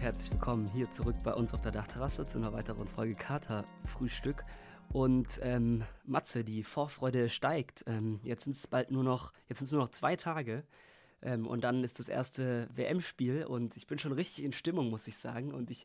[0.00, 4.44] Herzlich willkommen hier zurück bei uns auf der Dachterrasse zu einer weiteren Folge Kater Frühstück.
[4.90, 7.84] Und ähm, Matze, die Vorfreude steigt.
[7.88, 10.62] Ähm, jetzt sind es bald nur noch, jetzt sind es nur noch zwei Tage.
[11.20, 15.08] Ähm, und dann ist das erste WM-Spiel und ich bin schon richtig in Stimmung, muss
[15.08, 15.52] ich sagen.
[15.52, 15.84] Und ich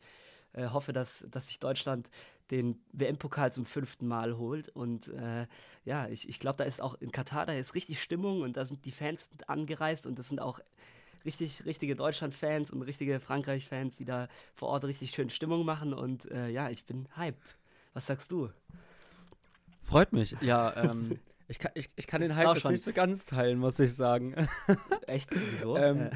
[0.53, 2.11] äh, hoffe, dass, dass sich Deutschland
[2.51, 4.69] den WM-Pokal zum fünften Mal holt.
[4.69, 5.47] Und äh,
[5.85, 8.63] ja, ich, ich glaube, da ist auch in Katar, da ist richtig Stimmung und da
[8.63, 10.59] sind die Fans angereist und das sind auch
[11.25, 15.93] richtig, richtige Deutschland-Fans und richtige Frankreich-Fans, die da vor Ort richtig schön Stimmung machen.
[15.93, 17.57] Und äh, ja, ich bin hyped.
[17.93, 18.49] Was sagst du?
[19.83, 20.35] Freut mich.
[20.41, 23.79] Ja, ähm, ich, kann, ich, ich kann den Hype jetzt nicht so ganz teilen, muss
[23.79, 24.35] ich sagen.
[25.07, 25.29] Echt?
[25.31, 25.77] Wieso?
[25.77, 26.09] ähm,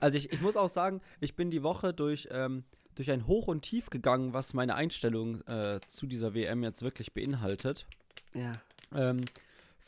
[0.00, 3.48] also ich, ich muss auch sagen, ich bin die Woche durch, ähm, durch ein Hoch
[3.48, 7.86] und Tief gegangen, was meine Einstellung äh, zu dieser WM jetzt wirklich beinhaltet.
[8.34, 8.52] Ja.
[8.94, 9.24] Ähm,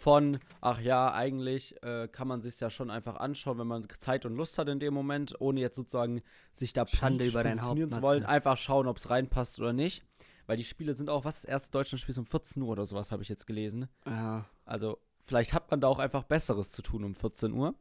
[0.03, 4.27] von, ach ja, eigentlich äh, kann man sich ja schon einfach anschauen, wenn man Zeit
[4.27, 6.23] und Lust hat in dem Moment, ohne jetzt sozusagen
[6.55, 10.05] sich da Schande über dein Haupt zu wollen, einfach schauen, ob es reinpasst oder nicht.
[10.47, 13.13] Weil die Spiele sind auch, was das erste Deutschlandspiel ist um 14 Uhr oder sowas,
[13.13, 13.89] habe ich jetzt gelesen.
[14.05, 14.45] Ja.
[14.65, 17.77] Also, vielleicht hat man da auch einfach Besseres zu tun um 14 Uhr.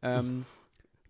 [0.00, 0.46] Ähm,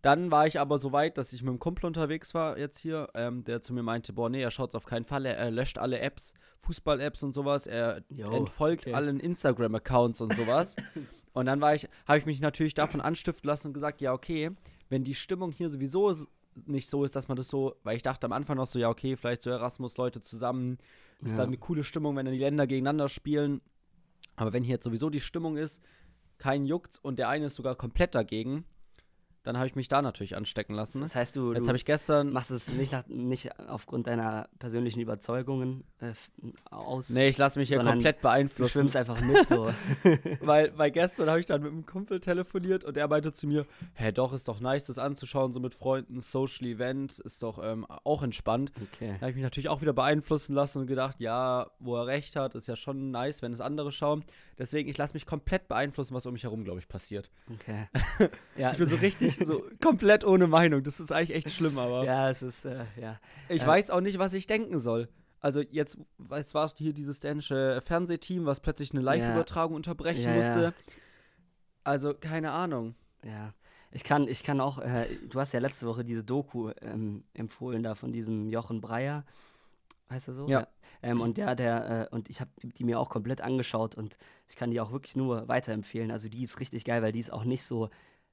[0.02, 3.08] dann war ich aber so weit, dass ich mit einem Kumpel unterwegs war, jetzt hier,
[3.14, 5.26] ähm, der zu mir meinte: Boah, nee, er schaut es auf keinen Fall.
[5.26, 7.66] Er, er löscht alle Apps, Fußball-Apps und sowas.
[7.66, 8.94] Er Jo, entfolgt okay.
[8.94, 10.76] allen Instagram-Accounts und sowas.
[11.32, 14.50] und dann war ich, habe ich mich natürlich davon anstiften lassen und gesagt: Ja, okay,
[14.88, 16.14] wenn die Stimmung hier sowieso
[16.66, 18.88] nicht so ist, dass man das so, weil ich dachte am Anfang noch so, ja,
[18.88, 20.78] okay, vielleicht so Erasmus-Leute zusammen,
[21.22, 21.36] ist Ja.
[21.38, 23.60] dann eine coole Stimmung, wenn dann die Länder gegeneinander spielen.
[24.36, 25.80] Aber wenn hier jetzt sowieso die Stimmung ist,
[26.38, 28.64] kein juckt und der eine ist sogar komplett dagegen,
[29.48, 31.00] dann habe ich mich da natürlich anstecken lassen.
[31.00, 32.32] Das heißt, du, Jetzt du habe ich gestern.
[32.34, 36.12] machst es nicht, nach, nicht aufgrund deiner persönlichen Überzeugungen äh,
[36.70, 37.08] aus.
[37.08, 38.72] Nee, ich lasse mich hier komplett du beeinflussen.
[38.72, 39.70] schwimmst einfach mit so.
[40.42, 43.64] Weil, weil gestern habe ich dann mit einem Kumpel telefoniert und er meinte zu mir,
[43.94, 47.86] hä, doch, ist doch nice, das anzuschauen, so mit Freunden, Social Event, ist doch ähm,
[48.04, 48.70] auch entspannt.
[48.92, 49.12] Okay.
[49.14, 52.36] Da habe ich mich natürlich auch wieder beeinflussen lassen und gedacht, ja, wo er recht
[52.36, 54.24] hat, ist ja schon nice, wenn es andere schauen.
[54.58, 57.30] Deswegen, ich lasse mich komplett beeinflussen, was um mich herum, glaube ich, passiert.
[57.54, 57.88] Okay.
[58.56, 60.82] Ja, Ich bin so richtig, so komplett ohne Meinung.
[60.82, 63.18] Das ist eigentlich echt schlimm, aber ja, es ist, äh, ja.
[63.48, 65.08] ich äh, weiß auch nicht, was ich denken soll.
[65.40, 65.98] Also jetzt,
[66.30, 70.36] es war hier dieses dänische Fernsehteam, was plötzlich eine Live-Übertragung unterbrechen Ja, ja.
[70.36, 70.74] musste.
[71.84, 72.96] Also, keine Ahnung.
[73.24, 73.54] Ja,
[73.90, 77.82] ich kann, ich kann auch, äh, du hast ja letzte Woche diese Doku ähm, empfohlen
[77.82, 79.24] da von diesem Jochen Breyer,
[80.10, 80.48] heißt er so?
[80.48, 80.66] Ja.
[81.02, 84.56] Ähm, und der, der, äh, und ich habe die mir auch komplett angeschaut und ich
[84.56, 86.10] kann die auch wirklich nur weiterempfehlen.
[86.10, 87.90] Also die ist richtig geil, weil die ist auch nicht so,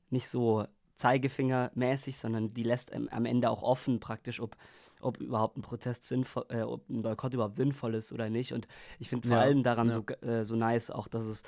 [0.10, 0.66] nicht so
[0.96, 4.56] Zeigefingermäßig, sondern die lässt am Ende auch offen praktisch, ob,
[5.02, 8.54] ob überhaupt ein Protest sinnvoll, äh, ob ein Boykott überhaupt sinnvoll ist oder nicht.
[8.54, 8.68] Und
[9.00, 9.92] ich finde vor Ja, allem daran ja.
[9.92, 11.44] so, äh, so nice auch, dass es,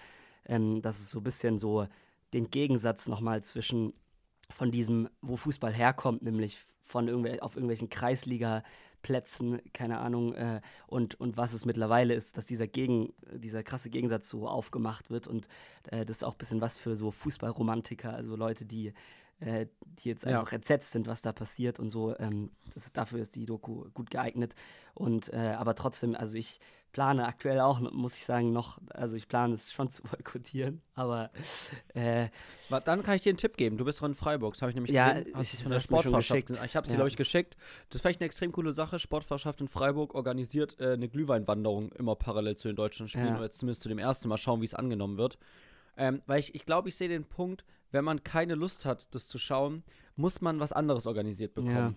[0.45, 1.87] ähm, dass es so ein bisschen so
[2.33, 3.93] den Gegensatz nochmal zwischen
[4.49, 11.19] von diesem, wo Fußball herkommt, nämlich von irgendwel auf irgendwelchen Kreisliga-Plätzen, keine Ahnung, äh, und,
[11.19, 15.47] und was es mittlerweile ist, dass dieser Gegen, dieser krasse Gegensatz so aufgemacht wird und
[15.91, 18.93] äh, das ist auch ein bisschen was für so Fußballromantiker, also Leute, die,
[19.39, 20.39] äh, die jetzt Ja.
[20.39, 22.17] einfach entsetzt sind, was da passiert und so.
[22.17, 24.55] Ähm, das, dafür ist die Doku gut geeignet.
[24.93, 26.59] Und äh, aber trotzdem, also ich
[26.93, 31.29] plane aktuell auch, muss ich sagen, noch, also ich plane es schon zu boykottieren, aber
[31.93, 32.29] äh,
[32.85, 33.77] Dann kann ich dir einen Tipp geben.
[33.77, 35.35] Du bist doch in Freiburg, das habe ich nämlich Ja, gesehen.
[35.35, 36.57] Hast ich- von der gesehen.
[36.65, 36.97] Ich habe sie, Ja.
[36.97, 37.55] glaube ich, geschickt.
[37.89, 38.97] Das ist vielleicht eine extrem coole Sache.
[38.97, 43.27] Sportfahrschaft in Freiburg organisiert äh, eine Glühweinwanderung immer parallel zu den deutschen Spielen.
[43.27, 43.37] Ja.
[43.37, 45.37] Oder zumindest zu dem ersten Mal schauen, wie es angenommen wird.
[45.97, 49.27] Ähm, weil ich, ich glaube, ich sehe den Punkt, wenn man keine Lust hat, das
[49.27, 49.83] zu schauen,
[50.15, 51.75] muss man was anderes organisiert bekommen.
[51.75, 51.93] Ja,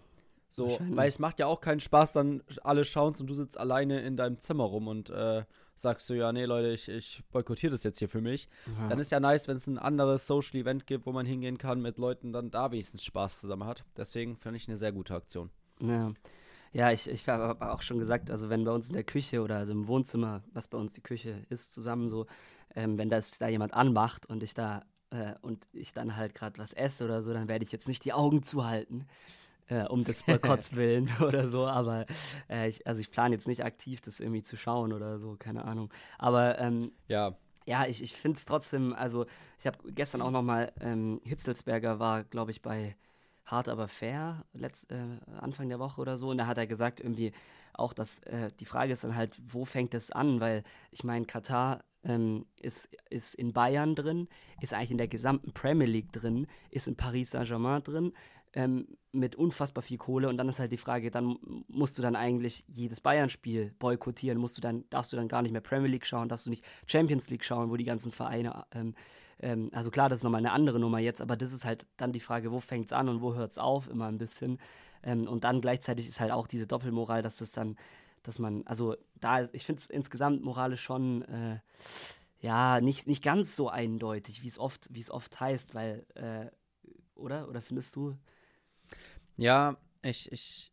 [0.50, 4.00] so, weil es macht ja auch keinen Spaß, dann alle schauen und du sitzt alleine
[4.00, 5.44] in deinem Zimmer rum und äh,
[5.76, 8.48] sagst so, ja, nee, Leute, ich, ich boykottiere das jetzt hier für mich.
[8.66, 8.88] ja.
[8.88, 11.80] Dann ist ja nice, wenn es ein anderes Social Event gibt, wo man hingehen kann
[11.80, 13.84] mit Leuten, dann da wenigstens Spaß zusammen hat.
[13.96, 15.50] Deswegen finde ich eine sehr gute Aktion.
[15.80, 16.12] Ja,
[16.72, 19.42] ja ich, ich habe aber auch schon gesagt, also wenn bei uns in der Küche
[19.42, 22.26] oder also im Wohnzimmer, was bei uns die Küche ist, zusammen so,
[22.74, 26.58] ähm, wenn das da jemand anmacht und ich da äh, und ich dann halt gerade
[26.58, 29.06] was esse oder so, dann werde ich jetzt nicht die Augen zuhalten.
[29.68, 32.06] Äh, um des Boykotts willen oder so, aber
[32.48, 35.64] äh, ich, also ich plane jetzt nicht aktiv, das irgendwie zu schauen oder so, keine
[35.64, 35.92] Ahnung.
[36.18, 37.36] Aber ähm, Ja,
[37.66, 39.26] ja, ich, ich finde es trotzdem, also
[39.58, 42.96] ich habe gestern auch nochmal, ähm, Hitzelsberger war, glaube ich, bei
[43.44, 47.00] Hart aber fair, letzt, äh, Anfang der Woche oder so, und da hat er gesagt,
[47.00, 47.32] irgendwie
[47.72, 50.40] auch, dass äh, die Frage ist dann halt, wo fängt es an?
[50.40, 54.28] Weil ich meine, Katar ähm, ist, ist in Bayern drin,
[54.60, 58.12] ist eigentlich in der gesamten Premier League drin, ist in Paris Saint-Germain drin,
[58.52, 61.36] ähm, mit unfassbar viel Kohle und dann ist halt die Frage, dann
[61.68, 65.52] musst du dann eigentlich jedes Bayern-Spiel boykottieren, musst du dann, darfst du dann gar nicht
[65.52, 68.94] mehr Premier League schauen, darfst du nicht Champions League schauen, wo die ganzen Vereine, ähm,
[69.40, 72.12] ähm, also klar, das ist nochmal eine andere Nummer jetzt, aber das ist halt dann
[72.12, 74.58] die Frage, wo fängt es an und wo hört es auf, immer ein bisschen.
[75.02, 77.76] Ähm, und dann gleichzeitig ist halt auch diese Doppelmoral, dass es dann,
[78.22, 81.60] dass man, also da, ich finde es insgesamt moralisch schon, äh,
[82.40, 86.50] ja, nicht, nicht ganz so eindeutig, wie es oft, wie es oft heißt, weil, äh,
[87.14, 87.48] oder?
[87.48, 88.16] Oder findest du?
[89.36, 90.72] Ja, ich, ich,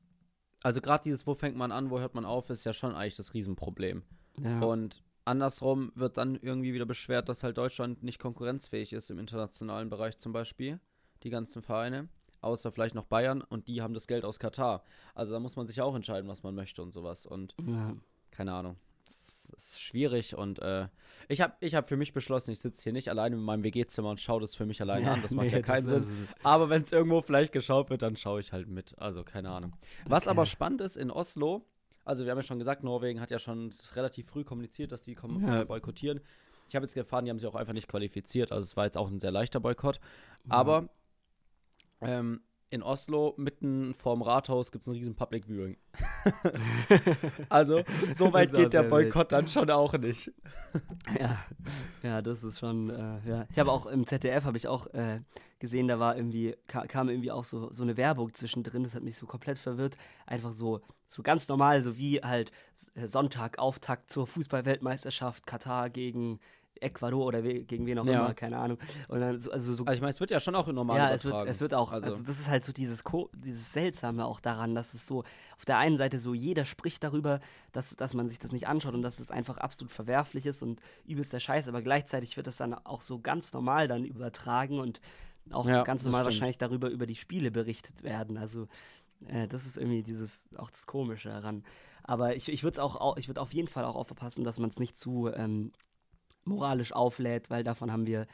[0.64, 3.18] also gerade dieses, wo fängt man an, wo hört man auf, ist ja schon eigentlich
[3.18, 4.04] das Riesenproblem.
[4.42, 4.62] Ja.
[4.62, 9.90] Und andersrum wird dann irgendwie wieder beschwert, dass halt Deutschland nicht konkurrenzfähig ist im internationalen
[9.90, 10.80] Bereich zum Beispiel,
[11.24, 12.08] die ganzen Vereine,
[12.42, 14.84] außer vielleicht noch Bayern und die haben das Geld aus Katar.
[15.16, 17.26] Also da muss man sich auch entscheiden, was man möchte und sowas.
[17.26, 17.96] Und ja.
[18.32, 18.78] keine Ahnung
[19.56, 20.88] ist schwierig und äh,
[21.28, 24.10] ich habe ich hab für mich beschlossen, ich sitze hier nicht alleine in meinem WG-Zimmer
[24.10, 25.22] und schaue das für mich alleine ja, an.
[25.22, 26.28] Das macht nee, ja keinen Sinn.
[26.44, 28.98] Aber wenn es irgendwo vielleicht geschaut wird, dann schaue ich halt mit.
[28.98, 29.74] Also keine Ahnung.
[30.06, 30.32] Was okay.
[30.32, 31.66] aber spannend ist, in Oslo,
[32.06, 35.16] also wir haben ja schon gesagt, Norwegen hat ja schon relativ früh kommuniziert, dass die
[35.16, 35.64] kommen, ja.
[35.64, 36.22] boykottieren.
[36.70, 38.52] Ich habe jetzt gefahren, die haben sich auch einfach nicht qualifiziert.
[38.52, 40.00] Also es war jetzt auch ein sehr leichter Boykott.
[40.50, 40.90] Aber
[42.02, 45.78] ähm, in Oslo, mitten vorm Rathaus, gibt es ein riesen Public Viewing.
[47.50, 47.84] also,
[48.16, 50.34] so weit geht der Boykott dann schon auch nicht.
[51.20, 51.40] ja,
[52.04, 53.46] ja, das ist schon, äh, ja.
[53.50, 55.22] Ich habe auch im ZDF, habe ich auch äh,
[55.60, 59.16] gesehen, da war irgendwie, kam irgendwie auch so, so eine Werbung zwischendrin, das hat mich
[59.16, 59.96] so komplett verwirrt.
[60.26, 66.40] Einfach so, so ganz normal, so wie halt Sonntag, Auftakt zur Fußballweltmeisterschaft, Katar gegen
[66.82, 68.20] Ecuador oder we gegen wen auch ja.
[68.20, 68.78] immer, keine Ahnung.
[69.08, 71.12] Und dann so, also, so, also ich meine, es wird ja schon auch normal Ja,
[71.12, 72.10] es wird, es wird auch, also.
[72.10, 72.24] also.
[72.24, 73.04] das ist halt so dieses,
[73.36, 75.24] dieses Seltsame auch daran, dass es so,
[75.58, 77.40] auf der einen Seite so, jeder spricht darüber,
[77.72, 80.82] dass, dass man sich das nicht anschaut und dass es einfach absolut verwerflich ist und
[81.06, 85.02] übelst der Scheiß, aber gleichzeitig wird das dann auch so ganz normal dann übertragen und
[85.52, 88.38] auch ja, ganz normal wahrscheinlich darüber über die Spiele berichtet werden.
[88.38, 88.68] Also
[89.26, 91.64] äh, das ist irgendwie dieses, auch das Komische daran.
[92.04, 94.80] Aber ich, ich würde auch, ich würde auf jeden Fall auch aufpassen, dass man es
[94.80, 95.72] nicht zu ähm,
[96.48, 98.28] moralisch auflädt, weil davon haben wir,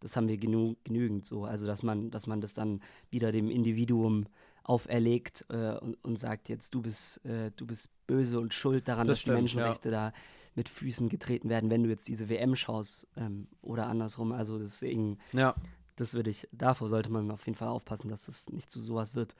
[0.00, 1.44] das haben wir genü genügend so.
[1.44, 2.80] Also dass man, dass man das dann
[3.10, 4.26] wieder dem Individuum
[4.62, 9.06] auferlegt äh, und, und, sagt, jetzt du bist, äh, du bist böse und schuld daran,
[9.06, 10.10] das dass stimmt, die Menschenrechte ja.
[10.10, 10.16] da
[10.56, 14.32] mit Füßen getreten werden, wenn du jetzt diese WM schaust ähm, oder andersrum.
[14.32, 15.54] Also deswegen, ja.
[15.96, 19.14] das würde ich, davor sollte man auf jeden Fall aufpassen, dass es nicht zu sowas
[19.14, 19.36] wird.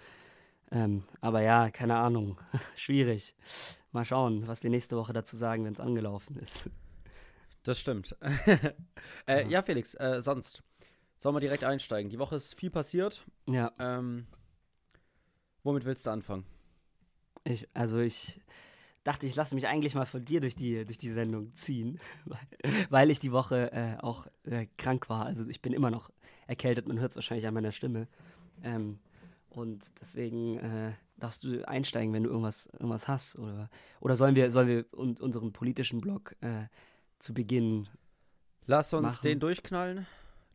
[0.70, 2.38] Ähm, aber ja, keine Ahnung,
[2.76, 3.34] schwierig.
[3.92, 6.68] Mal schauen, was wir nächste Woche dazu sagen, wenn es angelaufen ist.
[7.66, 8.16] Das stimmt.
[9.26, 9.48] äh, ja.
[9.48, 9.62] ja.
[9.62, 10.62] Felix, äh, sonst.
[11.18, 12.10] Sollen wir direkt einsteigen?
[12.10, 13.24] Die Woche ist viel passiert.
[13.48, 13.72] Ja.
[13.80, 14.28] Ähm,
[15.64, 16.44] womit willst du anfangen?
[17.42, 18.40] Ich, also ich
[19.02, 21.98] dachte, ich lasse mich eigentlich mal von dir durch die, durch die Sendung ziehen,
[22.90, 25.26] weil ich die Woche äh, auch äh, krank war.
[25.26, 26.12] Also ich bin immer noch
[26.46, 28.06] erkältet, man hört es wahrscheinlich an meiner Stimme.
[28.62, 29.00] Ähm,
[29.48, 33.36] und deswegen äh, darfst du einsteigen, wenn du irgendwas, irgendwas hast.
[33.36, 36.66] Oder, oder sollen wir, sollen wir un unseren politischen Blog äh,
[37.18, 37.88] zu Beginn.
[38.66, 39.22] Lass uns machen.
[39.22, 40.06] den durchknallen.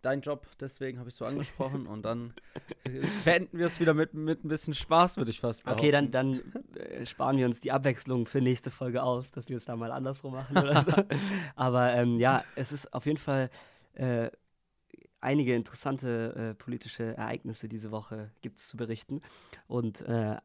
[0.02, 1.86] Dein Job, deswegen habe ich so angesprochen.
[1.86, 2.34] und dann
[3.26, 5.80] beenden wir es wieder mit, mit ein bisschen Spaß, würde ich fast behaupten.
[5.80, 6.42] Okay, dann, dann
[6.76, 9.92] äh, sparen wir uns die Abwechslung für nächste Folge aus, dass wir es da mal
[9.92, 10.92] andersrum machen oder so.
[11.56, 13.52] Aber ähm, ja, es ist auf jeden Fall
[13.94, 14.32] äh,
[15.20, 19.22] einige interessante äh, politische Ereignisse diese Woche gibt es zu berichten.
[19.68, 20.38] Und äh,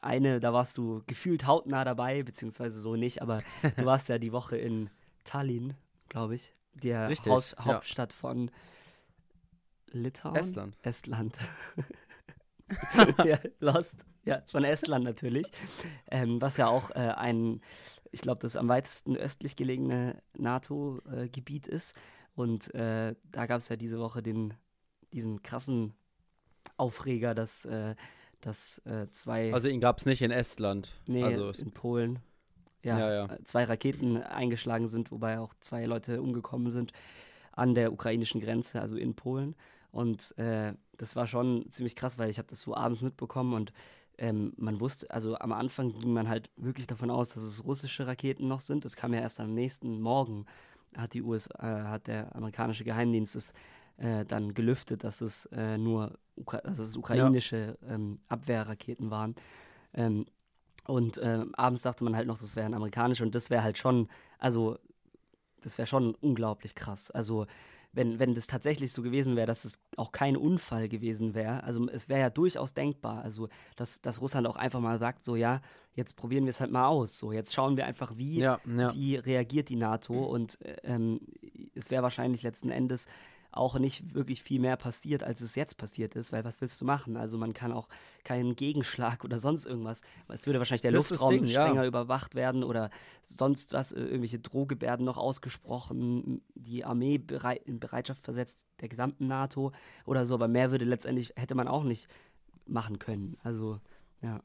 [0.00, 3.42] eine, da warst du gefühlt hautnah dabei, beziehungsweise so nicht, aber
[3.76, 4.90] du warst ja die Woche in
[5.24, 5.74] Tallinn,
[6.08, 7.64] glaube ich, der Richtig, Haus ja.
[7.64, 8.50] Hauptstadt von
[9.92, 10.36] Litauen?
[10.36, 10.76] Estland.
[10.82, 11.38] Estland.
[13.24, 14.04] ja, Lost.
[14.24, 15.50] Ja, von Estland natürlich.
[16.10, 17.60] Ähm, was ja auch äh, ein,
[18.12, 21.96] ich glaube, das am weitesten östlich gelegene NATO-Gebiet äh, ist.
[22.34, 24.54] Und äh, da gab es ja diese Woche den,
[25.12, 25.94] diesen krassen
[26.76, 27.94] Aufreger, dass, äh,
[28.40, 29.52] dass äh, zwei.
[29.52, 30.92] Also ihn gab es nicht in Estland.
[31.06, 32.20] Nee, also in Polen
[32.82, 33.24] ja, ja, ja.
[33.26, 36.92] Äh, zwei Raketen eingeschlagen sind, wobei auch zwei Leute umgekommen sind
[37.52, 39.54] an der ukrainischen Grenze, also in Polen.
[39.92, 43.72] Und äh, das war schon ziemlich krass, weil ich habe das so abends mitbekommen und
[44.18, 48.06] ähm, man wusste, also am Anfang ging man halt wirklich davon aus, dass es russische
[48.06, 48.84] Raketen noch sind.
[48.84, 50.44] Das kam ja erst am nächsten Morgen,
[50.96, 53.54] hat die USA, äh, hat der amerikanische Geheimdienst es
[53.96, 57.94] äh, dann gelüftet, dass es äh, nur Ukra dass es ukrainische ja.
[57.94, 59.34] ähm, Abwehrraketen waren.
[59.94, 60.26] Ähm,
[60.90, 64.08] und äh, abends dachte man halt noch, das wären amerikanische und das wäre halt schon,
[64.38, 64.76] also
[65.62, 67.10] das wäre schon unglaublich krass.
[67.10, 67.46] Also
[67.92, 71.88] wenn, wenn das tatsächlich so gewesen wäre, dass es auch kein Unfall gewesen wäre, also
[71.88, 75.60] es wäre ja durchaus denkbar, also dass, dass Russland auch einfach mal sagt, so ja,
[75.94, 78.94] jetzt probieren wir es halt mal aus, so jetzt schauen wir einfach, wie, ja, ja.
[78.94, 81.20] wie reagiert die NATO und äh, ähm,
[81.74, 83.06] es wäre wahrscheinlich letzten Endes
[83.52, 86.84] auch nicht wirklich viel mehr passiert, als es jetzt passiert ist, weil was willst du
[86.84, 87.16] machen?
[87.16, 87.88] Also man kann auch
[88.24, 90.02] keinen Gegenschlag oder sonst irgendwas.
[90.28, 91.86] Es würde wahrscheinlich der das Luftraum Ding, strenger ja.
[91.86, 92.90] überwacht werden oder
[93.22, 99.26] sonst was, äh, irgendwelche Drohgebärden noch ausgesprochen, die Armee bereit, in Bereitschaft versetzt, der gesamten
[99.26, 99.72] NATO
[100.06, 102.08] oder so, aber mehr würde letztendlich, hätte man auch nicht
[102.66, 103.36] machen können.
[103.42, 103.80] Also
[104.22, 104.42] Ja.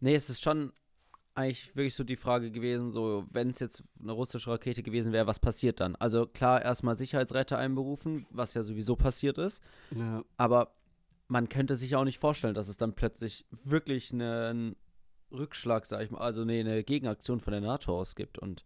[0.00, 0.72] Nee, es ist schon
[1.38, 5.26] eigentlich wirklich so die Frage gewesen, so, wenn es jetzt eine russische Rakete gewesen wäre,
[5.26, 5.94] was passiert dann?
[5.96, 9.62] Also klar, erstmal Sicherheitsretter einberufen, was ja sowieso passiert ist.
[9.94, 10.24] Ja.
[10.36, 10.72] Aber
[11.28, 14.74] man könnte sich auch nicht vorstellen, dass es dann plötzlich wirklich einen
[15.30, 18.38] Rückschlag, sag ich mal, also nee, eine Gegenaktion von der NATO aus gibt.
[18.38, 18.64] Und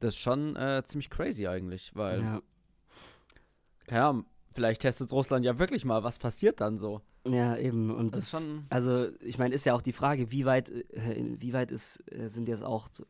[0.00, 2.42] das ist schon äh, ziemlich crazy eigentlich, weil, ja.
[3.86, 7.00] keine Ahnung, vielleicht testet Russland ja wirklich mal, was passiert dann so.
[7.26, 7.90] Ja, eben.
[7.90, 10.68] Und Das das, ist schon- also ich meine, ist ja auch die Frage, wie weit,
[10.70, 13.04] äh, inwieweit ist, äh, sind jetzt auch so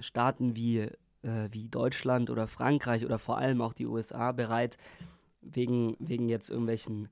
[0.00, 4.76] Staaten wie, äh, wie Deutschland oder Frankreich oder vor allem auch die USA bereit,
[5.40, 7.08] wegen, wegen jetzt irgendwelchen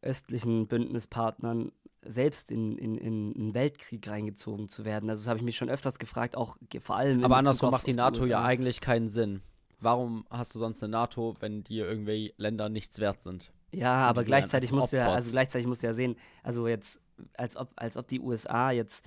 [0.00, 1.70] östlichen Bündnispartnern
[2.04, 5.08] selbst in, in, in einen Weltkrieg reingezogen zu werden.
[5.08, 7.86] Also das habe ich mich schon öfters gefragt, auch vor allem in Aber andersrum macht
[7.86, 9.42] die NATO ja eigentlich keinen Sinn.
[9.82, 13.52] Warum hast du sonst eine NATO, wenn dir irgendwie Länder nichts wert sind?
[13.74, 17.00] Ja, aber gleichzeitig musst du ja, also gleichzeitig musst du ja sehen, also jetzt,
[17.34, 19.04] als ob, als ob die USA jetzt,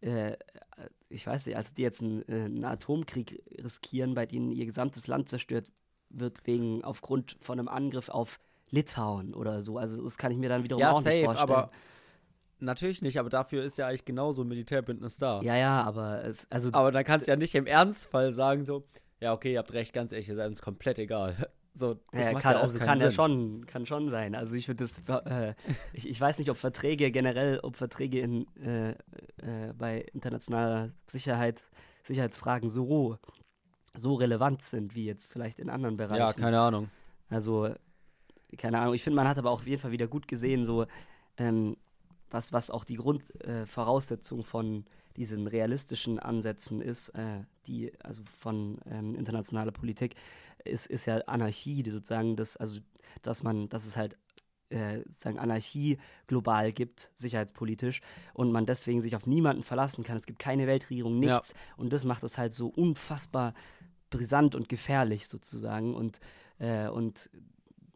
[0.00, 0.36] äh,
[1.08, 5.06] ich weiß nicht, als die jetzt einen, äh, einen Atomkrieg riskieren, bei denen ihr gesamtes
[5.06, 5.70] Land zerstört
[6.08, 9.78] wird, wegen aufgrund von einem Angriff auf Litauen oder so.
[9.78, 11.48] Also das kann ich mir dann wiederum Ja, auch nicht safe, vorstellen.
[11.50, 11.70] aber
[12.58, 15.40] natürlich nicht, aber dafür ist ja eigentlich genauso ein Militärbündnis da.
[15.42, 18.84] ja, ja, aber es, also Aber dann kannst du ja nicht im Ernstfall sagen so,
[19.20, 21.48] ja, okay, ihr habt recht, ganz ehrlich, ihr seid uns komplett egal.
[21.72, 23.08] So, das Ja, macht kann, ja also kann Sinn.
[23.08, 24.34] ja schon, kann schon sein.
[24.34, 25.54] Also ich würde das, äh,
[25.92, 31.62] ich, ich weiß nicht, ob Verträge generell, ob Verträge in, äh, äh, bei internationaler Sicherheit,
[32.02, 33.18] Sicherheitsfragen so,
[33.94, 36.16] so relevant sind wie jetzt vielleicht in anderen Bereichen.
[36.18, 36.90] Ja, keine Ahnung.
[37.28, 37.72] Also,
[38.58, 38.94] keine Ahnung.
[38.94, 40.86] Ich finde, man hat aber auch auf jeden Fall wieder gut gesehen, so,
[41.36, 41.76] ähm,
[42.30, 44.84] was, was auch die Grundvoraussetzung Voraussetzung von
[45.16, 50.14] diesen realistischen Ansätzen ist, äh, die, also von ähm, internationaler Politik,
[50.64, 52.80] ist, ist ja Anarchie, sozusagen, das, also,
[53.22, 54.16] dass man, dass es halt
[54.68, 58.02] äh, sozusagen Anarchie global gibt, sicherheitspolitisch,
[58.34, 60.16] und man deswegen sich auf niemanden verlassen kann.
[60.16, 61.34] Es gibt keine Weltregierung, Ja.
[61.34, 61.54] nichts.
[61.76, 63.54] Und das macht es halt so unfassbar
[64.10, 65.94] brisant und gefährlich sozusagen.
[65.94, 66.20] Und,
[66.58, 67.30] äh, und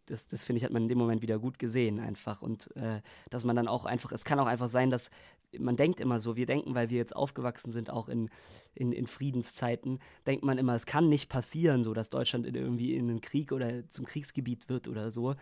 [0.07, 2.43] das, das finde ich, hat man in dem Moment wieder gut gesehen einfach.
[2.43, 5.11] Und äh, dass man dann auch einfach, es kann auch einfach sein, dass
[5.59, 8.31] man denkt immer so, wir denken, weil wir jetzt aufgewachsen sind, auch in,
[8.75, 13.11] in, in Friedenszeiten, denkt man immer, es kann nicht passieren, so dass Deutschland irgendwie in
[13.11, 15.35] einen Krieg oder zum Kriegsgebiet wird oder so.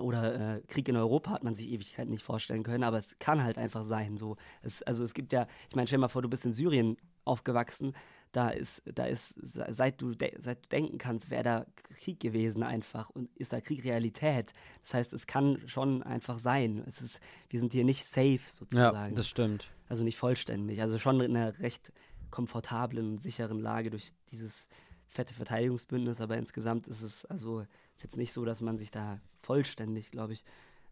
[0.00, 3.44] Oder äh, Krieg in Europa hat man sich Ewigkeiten nicht vorstellen können, aber es kann
[3.44, 4.16] halt einfach sein.
[4.16, 4.36] So.
[4.62, 6.96] Es, also es gibt ja, ich meine, stell dir mal vor, du bist in Syrien
[7.24, 7.94] aufgewachsen,
[8.34, 11.66] da ist, da ist, se- seit du, seit du denken kannst, wäre da
[12.00, 14.52] Krieg gewesen einfach und ist da Krieg Realität.
[14.82, 16.82] Das heißt, es kann schon einfach sein.
[16.86, 19.14] Es ist, wir sind hier nicht safe Ja, sozusagen.
[19.14, 19.70] das stimmt.
[19.88, 20.80] also nicht vollständig.
[20.82, 21.92] Also schon in einer recht
[22.30, 24.66] komfortablen und sicheren Lage durch dieses
[25.06, 27.60] fette Verteidigungsbündnis, aber insgesamt ist es, also
[27.94, 30.44] ist jetzt nicht so, dass man sich da vollständig, glaube ich,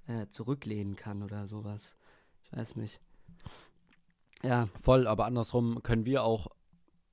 [0.07, 1.97] äh, zurücklehnen kann oder sowas.
[2.45, 3.01] Ich weiß nicht.
[4.45, 6.47] Ja, Voll, aber andersrum können wir auch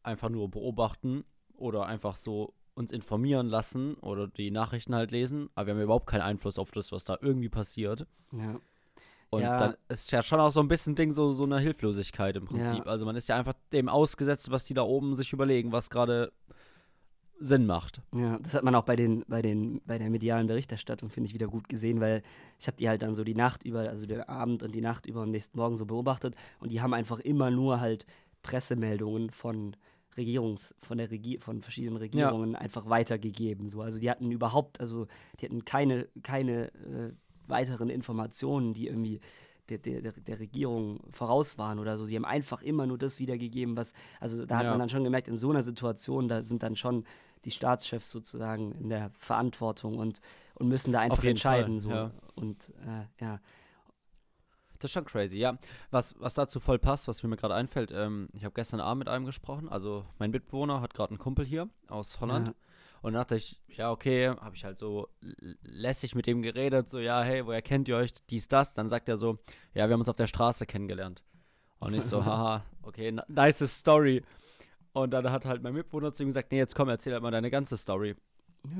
[0.03, 1.23] einfach nur beobachten
[1.55, 6.07] oder einfach so uns informieren lassen oder die Nachrichten halt lesen, aber wir haben überhaupt
[6.07, 8.05] keinen Einfluss auf das, was da irgendwie passiert.
[8.31, 8.59] ja.
[9.31, 9.57] Und Ja.
[9.57, 12.79] dann ist ja schon auch so ein bisschen Ding, so, so eine Hilflosigkeit im Prinzip.
[12.79, 12.85] Ja.
[12.91, 16.31] Also man ist ja einfach dem ausgesetzt, was die da oben sich überlegen, was gerade
[17.39, 18.01] Sinn macht.
[18.13, 21.35] Ja, das hat man auch bei den, bei den, bei der medialen Berichterstattung, finde ich,
[21.35, 22.23] wieder gut gesehen, weil
[22.59, 25.05] ich habe die halt dann so die Nacht über, also den Abend und die Nacht
[25.05, 28.07] über am nächsten Morgen so beobachtet und die haben einfach immer nur halt
[28.43, 29.75] Pressemeldungen von
[30.17, 33.69] Regierungs, von der Regie von verschiedenen Regierungen einfach weitergegeben.
[33.69, 33.81] So.
[33.81, 35.07] Also die hatten überhaupt, also
[35.39, 37.11] die hatten keine, keine äh,
[37.47, 39.19] weiteren Informationen, die irgendwie
[39.69, 42.05] der, der, der- Regierung voraus waren oder so.
[42.05, 44.71] Sie haben einfach immer nur das wiedergegeben, was, also da hat Ja.
[44.71, 47.05] man dann schon gemerkt, in so einer Situation, da sind dann schon
[47.45, 50.21] die Staatschefs sozusagen in der Verantwortung und,
[50.55, 51.73] und müssen da einfach entscheiden.
[51.73, 51.89] Fall, so.
[51.91, 52.11] ja.
[52.35, 53.39] Und äh, ja.
[54.79, 55.57] Das ist schon crazy, ja.
[55.91, 59.09] Was, was dazu voll passt, was mir gerade einfällt, ähm, ich habe gestern Abend mit
[59.09, 62.47] einem gesprochen, also mein Mitbewohner hat gerade einen Kumpel hier aus Holland.
[62.47, 62.53] Ja.
[63.01, 65.07] Und dachte ich, ja, okay, habe ich halt so
[65.61, 68.73] lässig mit ihm geredet, so, ja, hey, woher kennt ihr euch, dies, das.
[68.73, 69.37] Dann sagt er so,
[69.73, 71.23] ja, wir haben uns auf der Straße kennengelernt.
[71.79, 74.23] Und ich so, haha, okay, nice Story.
[74.91, 77.31] Und dann hat halt mein Mitbewohner zu ihm gesagt, nee, jetzt komm, erzähl halt mal
[77.31, 78.15] deine ganze Story.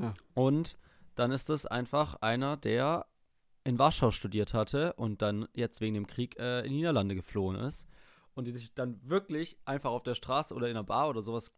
[0.00, 0.12] Ja.
[0.34, 0.76] Und
[1.14, 3.06] dann ist es einfach einer, der
[3.64, 7.56] in Warschau studiert hatte und dann jetzt wegen dem Krieg äh, in die Niederlande geflohen
[7.56, 7.86] ist.
[8.34, 11.52] Und die sich dann wirklich einfach auf der Straße oder in einer Bar oder sowas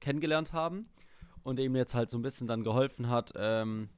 [0.00, 0.90] kennengelernt haben
[1.42, 3.88] und ihm jetzt halt so ein bisschen dann geholfen hat, ähm,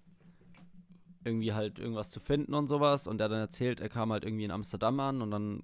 [1.25, 3.07] irgendwie halt irgendwas zu finden und sowas.
[3.07, 5.63] Und hat dann erzählt, er kam halt irgendwie in Amsterdam an und dann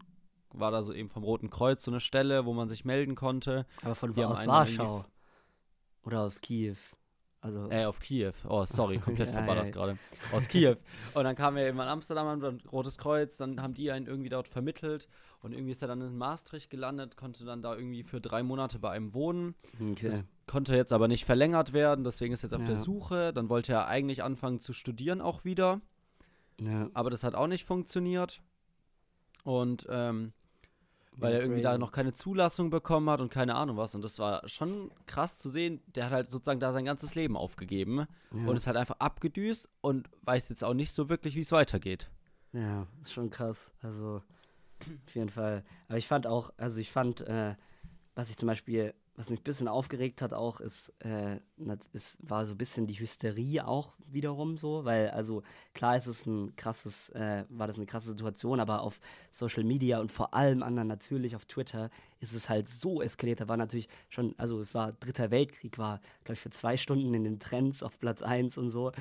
[0.52, 3.66] war da so eben vom Roten Kreuz so eine Stelle, wo man sich melden konnte.
[3.82, 5.04] Aber von wo aus Warschau?
[6.02, 6.76] Oder aus Kiew?
[7.46, 8.32] Also, Äh, auf Kiew.
[8.48, 9.98] Oh, sorry, komplett verballert gerade.
[10.32, 10.74] Aus Kiew.
[11.14, 14.28] Und dann kamen wir eben in Amsterdam an, Rotes Kreuz, dann haben die einen irgendwie
[14.28, 15.08] dort vermittelt
[15.42, 18.80] und irgendwie ist er dann in Maastricht gelandet, konnte dann da irgendwie für drei Monate
[18.80, 19.54] bei einem wohnen.
[19.80, 20.06] okay.
[20.06, 22.80] Das konnte jetzt aber nicht verlängert werden, deswegen ist er jetzt auf der Ja.
[22.80, 23.32] Suche.
[23.32, 25.80] Dann wollte er eigentlich anfangen zu studieren auch wieder,
[26.60, 26.90] ja.
[26.94, 28.42] aber das hat auch nicht funktioniert.
[29.44, 30.32] Und ähm,
[31.18, 31.80] weil er irgendwie da crazy.
[31.80, 33.94] noch keine Zulassung bekommen hat und keine Ahnung was.
[33.94, 35.80] Und das war schon krass zu sehen.
[35.94, 38.46] Der hat halt sozusagen da sein ganzes Leben aufgegeben ja.
[38.46, 42.10] und ist halt einfach abgedüst und weiß jetzt auch nicht so wirklich, wie es weitergeht.
[42.52, 43.72] Ja, ist schon krass.
[43.82, 44.22] Also,
[45.06, 45.64] auf jeden Fall.
[45.88, 47.54] Aber ich fand auch, also ich fand, äh,
[48.14, 51.40] was ich zum Beispiel, was mich ein bisschen aufgeregt hat auch, ist, äh,
[51.94, 55.42] es war so ein bisschen die Hysterie auch wiederum so, weil, also
[55.72, 59.00] klar ist es ein krasses, äh, war das eine krasse Situation, aber auf
[59.32, 63.40] Social Media und vor allem anderen natürlich auf Twitter ist es halt so eskaliert.
[63.40, 67.14] Da war natürlich schon, also es war Dritter Weltkrieg, war, glaube ich, für zwei Stunden
[67.14, 68.92] in den Trends auf Platz 1 und so.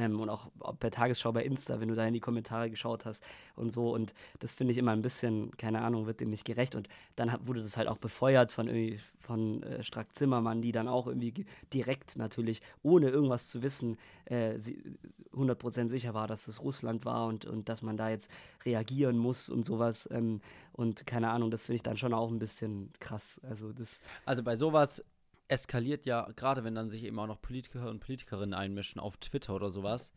[0.00, 0.46] Ähm, und auch
[0.80, 3.22] bei Tagesschau bei Insta, wenn du da in die Kommentare geschaut hast
[3.54, 3.92] und so.
[3.92, 6.74] Und das finde ich immer ein bisschen, keine Ahnung, wird dem nicht gerecht.
[6.74, 10.72] Und dann hat, wurde das halt auch befeuert von irgendwie von äh, Strack Zimmermann, die
[10.72, 14.82] dann auch irgendwie ge- direkt natürlich, ohne irgendwas zu wissen, äh, sie,
[15.32, 18.30] 100% sicher war, dass es Russland war und, und dass man da jetzt
[18.64, 20.08] reagieren muss und sowas.
[20.10, 20.40] Ähm,
[20.72, 23.40] und keine Ahnung, das finde ich dann schon auch ein bisschen krass.
[23.48, 25.04] Also das, Also bei sowas
[25.50, 29.54] eskaliert ja, gerade wenn dann sich eben auch noch Politiker und Politikerinnen einmischen auf Twitter
[29.54, 30.12] oder sowas.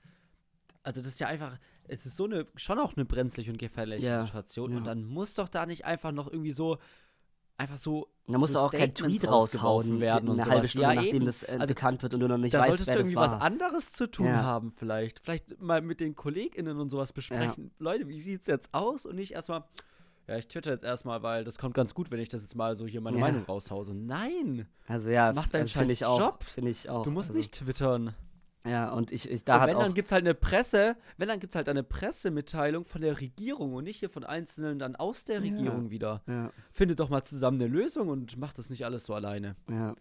[0.83, 4.05] Also das ist ja einfach, es ist so eine, schon auch eine brenzliche und gefährliche
[4.05, 4.71] Ja, Situation.
[4.71, 4.77] ja.
[4.77, 6.77] Und dann muss doch da nicht einfach noch irgendwie so,
[7.57, 8.09] einfach so.
[8.27, 11.15] da musst so du auch kein Tweet raushauen werden und eine halbe Stunde, Ja, nachdem
[11.15, 11.25] eben.
[11.25, 13.15] das äh, Also, bekannt wird und du noch nicht da weißt, solltest wer du irgendwie
[13.15, 14.43] was anderes zu tun Ja.
[14.43, 15.19] haben, vielleicht.
[15.21, 17.72] Vielleicht mal mit den KollegInnen und sowas besprechen.
[17.79, 19.05] Leute, wie sieht's jetzt aus?
[19.05, 19.63] Und nicht erstmal,
[20.27, 22.75] ja, ich twitter jetzt erstmal, weil das kommt ganz gut, wenn ich das jetzt mal
[22.77, 23.22] so hier meine Ja.
[23.25, 23.94] Meinung raushause.
[23.94, 24.68] Nein!
[24.88, 26.20] Also ja, Mach deinen finde scheiß ich auch.
[26.20, 26.44] Job.
[26.44, 27.03] Finde ich auch.
[27.03, 28.14] Du musst also, nicht twittern.
[28.66, 29.81] Ja, und ich, ich da und hat wenn, auch.
[29.81, 33.83] dann gibt's halt eine Presse, wenn, dann gibt's halt eine Pressemitteilung von der Regierung und
[33.83, 35.53] nicht hier von Einzelnen dann aus der Ja.
[35.53, 36.22] Regierung wieder.
[36.27, 39.55] ja, Findet doch mal zusammen eine Lösung und macht das nicht alles so alleine.
[39.70, 39.96] ja.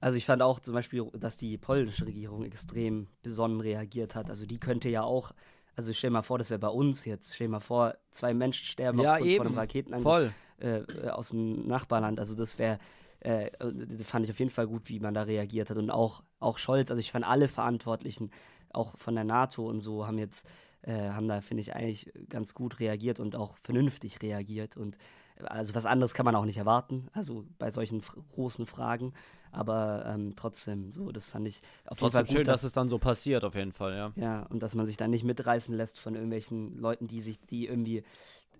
[0.00, 4.30] Also ich fand auch zum Beispiel, dass die polnische Regierung extrem besonnen reagiert hat.
[4.30, 5.32] Also die könnte ja auch,
[5.78, 7.36] also stell mal vor, das wäre bei uns jetzt.
[7.36, 9.46] Stell mal vor, zwei Menschen sterben Ja, aufgrund von eben.
[9.46, 12.18] einem Raketenangriff äh, aus dem Nachbarland.
[12.18, 12.80] Also das wäre,
[13.20, 15.78] äh, das fand ich auf jeden Fall gut, wie man da reagiert hat.
[15.78, 18.32] Und auch, auch Scholz, also ich fand alle Verantwortlichen,
[18.70, 20.44] auch von der NATO und so, haben jetzt,
[20.82, 24.76] äh, haben da, finde ich, eigentlich ganz gut reagiert und auch vernünftig reagiert.
[24.76, 24.98] Und
[25.36, 29.12] äh, also was anderes kann man auch nicht erwarten, also bei solchen großen Fragen.
[29.52, 32.72] Aber ähm, trotzdem, so, das fand ich auf jeden Fall gut, schön, dass, dass es
[32.72, 34.12] dann so passiert, auf jeden Fall, ja.
[34.16, 37.66] ja, und dass man sich dann nicht mitreißen lässt von irgendwelchen Leuten, die sich, die
[37.66, 37.98] irgendwie,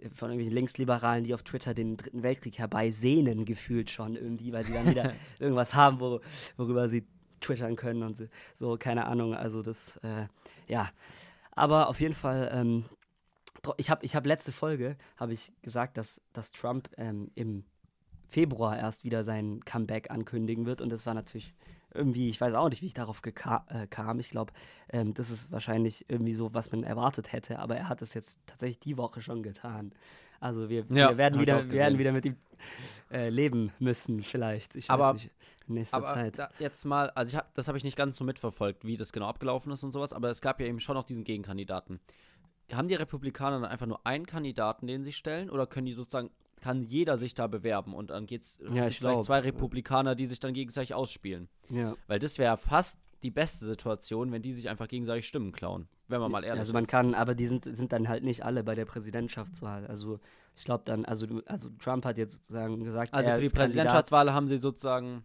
[0.00, 4.64] äh, von irgendwelchen Linksliberalen, die auf Twitter den Dritten Weltkrieg herbeisehnen, gefühlt schon irgendwie, weil
[4.64, 6.20] sie dann wieder irgendwas haben, wo,
[6.56, 7.06] worüber sie
[7.40, 8.24] twittern können und so,
[8.54, 9.34] so keine Ahnung.
[9.34, 10.26] Also das, äh,
[10.66, 10.90] ja.
[11.52, 12.84] Aber auf jeden Fall, ähm,
[13.76, 17.64] ich habe ich hab letzte Folge, habe ich gesagt, dass, dass Trump ähm, im
[18.28, 20.80] Februar erst wieder sein Comeback ankündigen wird.
[20.80, 21.54] Und das war natürlich
[21.94, 24.20] irgendwie, ich weiß auch nicht, wie ich darauf äh, kam.
[24.20, 24.52] Ich glaube,
[24.90, 27.58] ähm, das ist wahrscheinlich irgendwie so, was man erwartet hätte.
[27.58, 29.92] Aber er hat es jetzt tatsächlich die Woche schon getan.
[30.40, 32.36] Also wir, Ja, wir werden, wieder, werden wieder mit ihm
[33.10, 34.76] äh, leben müssen, vielleicht.
[34.76, 35.30] Ich weiß Aber- nicht,
[35.66, 36.38] in nächster Aber Zeit.
[36.38, 39.12] da, jetzt mal, also ich hab, das habe ich nicht ganz so mitverfolgt, wie das
[39.12, 42.00] genau abgelaufen ist und sowas, aber es gab ja eben schon noch diesen Gegenkandidaten.
[42.72, 46.30] Haben die Republikaner dann einfach nur einen Kandidaten, den sie stellen, oder können die sozusagen,
[46.60, 49.42] kann jeder sich da bewerben und dann geht's Ja, vielleicht glaub, zwei ja.
[49.42, 51.48] Republikaner, die sich dann gegenseitig ausspielen.
[51.70, 51.94] Ja.
[52.06, 55.88] Weil das wäre fast die beste Situation, wenn die sich einfach gegenseitig Stimmen klauen.
[56.06, 56.90] Wenn man mal ehrlich Also man ist.
[56.90, 59.86] kann, aber die sind, sind dann halt nicht alle bei der Präsidentschaftswahl.
[59.86, 60.20] Also
[60.56, 63.48] ich glaube dann, also, also Trump hat jetzt sozusagen gesagt, Also für die.
[63.48, 65.24] Präsidentschaftswahl haben sie sozusagen.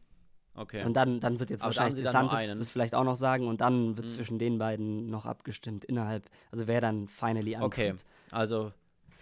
[0.56, 0.84] Okay.
[0.86, 3.98] Und dann, dann wird jetzt Aber wahrscheinlich DeSantis das vielleicht auch noch sagen und dann
[3.98, 4.12] wird Mhm.
[4.12, 7.90] zwischen den beiden noch abgestimmt innerhalb, also wer dann finally Okay.
[7.90, 8.06] antritt.
[8.30, 8.72] Also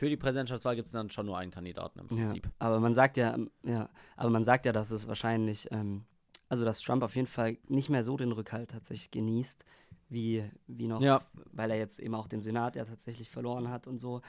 [0.02, 2.50] für die Präsidentschaftswahl gibt es dann schon nur einen Kandidaten im Ja, Prinzip.
[2.58, 3.88] aber man sagt ja, ähm, ja,
[4.18, 6.06] aber man sagt ja, dass es wahrscheinlich, ähm,
[6.50, 9.64] also dass Trump auf jeden Fall nicht mehr so den Rückhalt tatsächlich genießt,
[10.10, 11.22] wie, wie noch, Ja.
[11.54, 14.24] weil er jetzt eben auch den Senat ja tatsächlich verloren hat und so.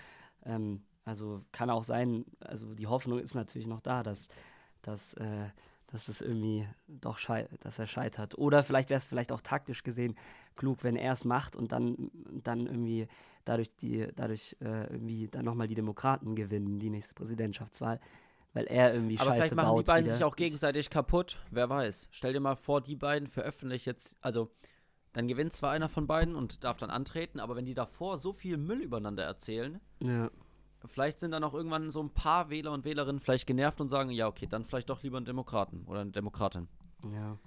[0.45, 4.29] Ähm, also kann auch sein, also die Hoffnung ist natürlich noch da, dass,
[4.83, 5.49] dass, äh,
[5.87, 7.19] dass es irgendwie doch
[7.61, 8.37] dass er scheitert.
[8.37, 10.19] Oder vielleicht wäre es vielleicht auch taktisch gesehen
[10.55, 12.11] klug, wenn er es macht und dann,
[12.45, 13.09] dann irgendwie
[13.45, 18.01] dadurch die, dadurch äh, irgendwie dann nochmal die Demokraten gewinnen, die nächste Präsidentschaftswahl,
[18.53, 20.17] weil er irgendwie Aber Scheiße vielleicht machen die beiden wieder.
[20.17, 21.39] sich auch gegenseitig kaputt.
[21.51, 22.09] Wer weiß.
[22.11, 24.51] Stell dir mal vor, die beiden veröffentlichen jetzt, also
[25.13, 28.33] dann gewinnt zwar einer von beiden und darf dann antreten, aber wenn die davor so
[28.33, 30.31] viel Müll übereinander erzählen, Ja,
[30.87, 34.11] vielleicht sind dann auch irgendwann so ein paar Wähler und Wählerinnen vielleicht genervt und sagen,
[34.11, 36.69] ja, okay, dann vielleicht doch lieber einen Demokraten oder eine Demokratin.
[37.13, 37.39] ja.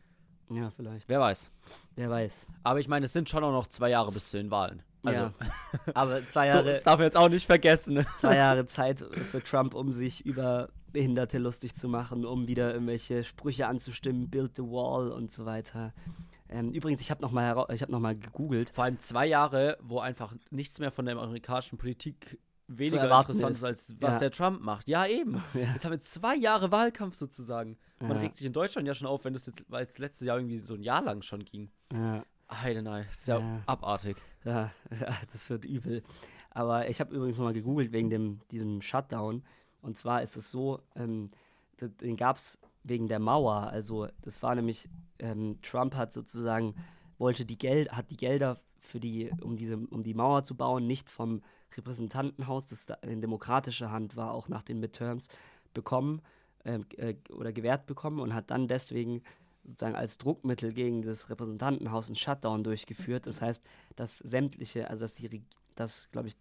[0.52, 1.10] Ja, vielleicht.
[1.10, 1.50] Wer weiß.
[1.96, 2.46] Wer weiß.
[2.62, 4.84] Aber ich meine, es sind schon auch noch zwei Jahre bis zu den Wahlen.
[5.08, 5.32] Also, ja.
[5.94, 8.06] Aber zwei so, Jahre, das darf man jetzt auch nicht vergessen.
[8.18, 9.00] zwei Jahre Zeit
[9.32, 14.56] für Trump, um sich über Behinderte lustig zu machen, um wieder irgendwelche Sprüche anzustimmen, Build
[14.56, 15.94] the Wall und so weiter.
[16.48, 18.70] Ähm, übrigens, ich habe nochmal hab noch mal gegoogelt.
[18.70, 23.64] Vor allem zwei Jahre, wo einfach nichts mehr von der amerikanischen Politik weniger interessant ist.
[23.64, 24.20] als was Ja.
[24.20, 24.88] der Trump macht.
[24.88, 25.44] Ja, eben.
[25.54, 25.62] Ja.
[25.74, 27.78] Jetzt haben wir zwei Jahre Wahlkampf sozusagen.
[28.00, 28.18] Man Ja.
[28.18, 30.58] regt sich in Deutschland ja schon auf, wenn das jetzt, weil es letztes Jahr irgendwie
[30.60, 31.70] so ein Jahr lang schon ging.
[31.94, 32.24] Ja.
[32.52, 33.42] Heidenei, ist Ja.
[33.66, 34.18] abartig.
[34.46, 34.72] Ja,
[35.32, 36.04] das wird übel.
[36.52, 39.44] Aber ich habe übrigens nochmal gegoogelt wegen dem, diesem Shutdown.
[39.82, 41.32] Und zwar ist es so, ähm,
[42.02, 43.68] den gab es wegen der Mauer.
[43.68, 44.88] Also das war nämlich,
[45.20, 46.76] ähm, Trump hat sozusagen,
[47.18, 50.88] wollte die Geld, hat die Gelder für die, um diese, um die Mauer zu bauen,
[50.88, 51.42] nicht vom
[51.76, 55.28] Repräsentantenhaus, das da in demokratischer Hand war, auch nach den Midterms,
[55.74, 56.22] bekommen
[56.64, 59.22] ähm, äh, oder gewährt bekommen und hat dann deswegen
[59.66, 63.26] sozusagen als Druckmittel gegen das Repräsentantenhaus einen Shutdown durchgeführt.
[63.26, 63.64] Das heißt,
[63.96, 65.44] dass sämtliche, also dass die,
[65.76, 66.36] dass, glaube ich,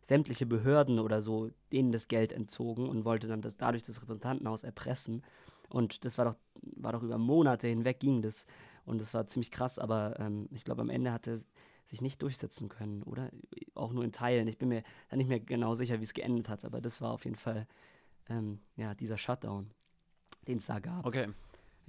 [0.00, 4.64] sämtliche Behörden oder so denen das Geld entzogen und wollte dann das dadurch das Repräsentantenhaus
[4.64, 5.22] erpressen.
[5.68, 8.46] Und das war doch, war doch über Monate hinweg ging das.
[8.84, 11.36] Und das war ziemlich krass, aber ähm, ich glaube, am Ende hat er
[11.84, 13.30] sich nicht durchsetzen können, oder?
[13.74, 14.46] Auch nur in Teilen.
[14.48, 17.12] Ich bin mir da nicht mehr genau sicher, wie es geendet hat, aber das war
[17.12, 17.66] auf jeden Fall
[18.28, 19.70] ähm, ja, dieser Shutdown,
[20.46, 21.04] den es da gab.
[21.04, 21.28] Okay.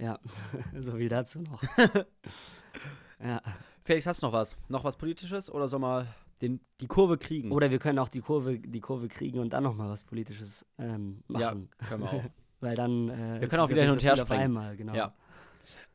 [0.00, 0.18] Ja,
[0.80, 1.62] so viel dazu noch.
[3.22, 3.42] ja.
[3.84, 4.56] Felix, hast du noch was?
[4.68, 6.06] Noch was Politisches oder soll mal
[6.40, 7.52] den, die Kurve kriegen?
[7.52, 11.22] Oder wir können auch die Kurve, die Kurve kriegen und dann nochmal was Politisches ähm,
[11.28, 11.68] ja, machen.
[11.88, 12.24] können wir auch.
[12.60, 13.08] Weil dann.
[13.08, 14.42] Äh, Wir können auch wieder ja hin und her springen.
[14.42, 14.94] Einmal, genau.
[14.94, 15.14] Ja.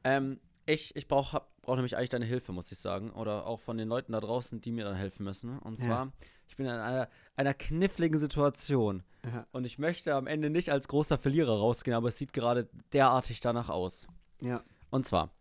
[0.03, 3.11] Ähm, ich ich brauche brauch nämlich eigentlich deine Hilfe, muss ich sagen.
[3.11, 5.59] Oder auch von den Leuten da draußen, die mir dann helfen müssen.
[5.59, 6.11] Und Ja.
[6.47, 9.03] Ich bin in einer, einer kniffligen Situation.
[9.25, 9.47] Ja.
[9.51, 13.39] Und ich möchte am Ende nicht als großer Verlierer rausgehen, aber es sieht gerade derartig
[13.39, 14.07] danach aus.
[14.41, 14.63] ja.
[14.91, 15.31] Und zwar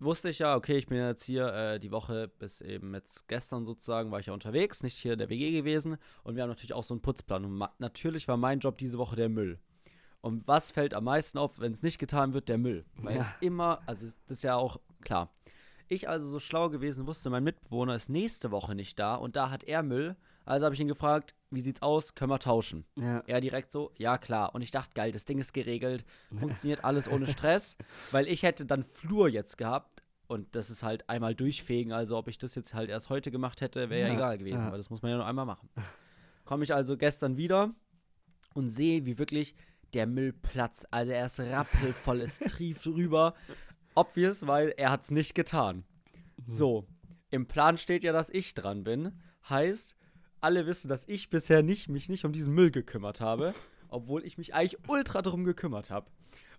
[0.00, 3.64] wusste ich ja, okay, ich bin jetzt hier äh, die Woche bis eben jetzt gestern
[3.64, 5.96] sozusagen, war ich ja unterwegs, nicht hier in der WG gewesen.
[6.24, 7.44] Und wir haben natürlich auch so einen Putzplan.
[7.44, 9.58] Und natürlich war mein Job diese Woche der Müll.
[10.20, 12.48] Und was fällt am meisten auf, wenn es nicht getan wird?
[12.48, 12.84] Der Müll.
[12.96, 13.20] Weil Ja.
[13.22, 15.30] es immer, also das ist ja auch klar.
[15.88, 19.50] Ich also so schlau gewesen, wusste, mein Mitbewohner ist nächste Woche nicht da und da
[19.50, 20.16] hat er Müll.
[20.46, 22.14] Also habe ich ihn gefragt, wie sieht's aus?
[22.14, 22.84] Können wir tauschen?
[22.96, 23.22] Ja.
[23.26, 24.54] Er direkt so, ja klar.
[24.54, 27.76] Und ich dachte, geil, das Ding ist geregelt, funktioniert alles ohne Stress,
[28.10, 31.92] weil ich hätte dann Flur jetzt gehabt und das ist halt einmal durchfegen.
[31.92, 34.58] Also ob ich das jetzt halt erst heute gemacht hätte, wäre ja, Ja, egal gewesen,
[34.58, 34.70] ja.
[34.70, 35.68] weil das muss man ja nur einmal machen.
[36.44, 37.74] Komme ich also gestern wieder
[38.54, 39.54] und sehe, wie wirklich
[39.94, 40.92] der Müll platzt.
[40.92, 43.34] Also er ist rappelvoll, es trieft rüber.
[43.94, 45.84] Obvious, weil er hat's nicht getan.
[46.46, 46.86] So,
[47.30, 49.20] im Plan steht ja, dass ich dran bin.
[49.48, 49.96] Heißt,
[50.40, 53.54] alle wissen, dass ich bisher nicht, mich nicht um diesen Müll gekümmert habe,
[53.88, 56.10] obwohl ich mich eigentlich ultra drum gekümmert habe.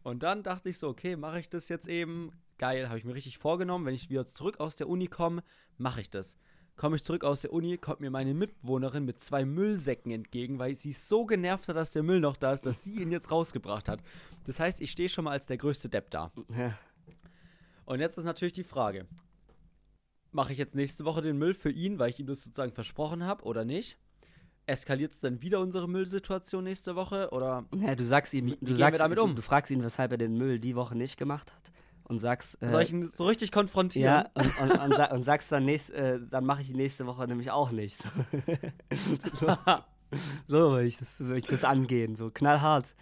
[0.03, 2.31] Und dann dachte ich so, okay, mache ich das jetzt eben.
[2.57, 3.85] Geil, habe ich mir richtig vorgenommen.
[3.85, 5.43] Wenn ich wieder zurück aus der Uni komme,
[5.77, 6.37] mache ich das.
[6.77, 10.75] Komme ich zurück aus der Uni, kommt mir meine Mitbewohnerin mit zwei Müllsäcken entgegen, weil
[10.75, 13.87] sie so genervt hat, dass der Müll noch da ist, dass sie ihn jetzt rausgebracht
[13.89, 14.01] hat.
[14.45, 16.31] Das heißt, ich stehe schon mal als der größte Depp da.
[16.49, 16.77] Ja.
[17.85, 19.07] Und jetzt ist natürlich die Frage:
[20.31, 23.23] Mache ich jetzt nächste Woche den Müll für ihn, weil ich ihm das sozusagen versprochen
[23.23, 23.97] habe, oder nicht?
[24.67, 27.29] Eskaliert es dann wieder unsere Müllsituation nächste Woche?
[27.31, 29.35] Oder Ja, du sagst ihm, du sagst, damit um?
[29.35, 31.71] Du fragst ihn, weshalb er den Müll die Woche nicht gemacht hat
[32.05, 34.05] und sagst, äh, soll ich ihn so richtig konfrontieren?
[34.05, 37.27] ja, und, und, und, und sagst dann nächst, äh, dann mache ich die nächste Woche
[37.27, 37.97] nämlich auch nicht.
[39.33, 39.55] so,
[40.47, 42.95] so will ich das, will ich das angehen, so knallhart.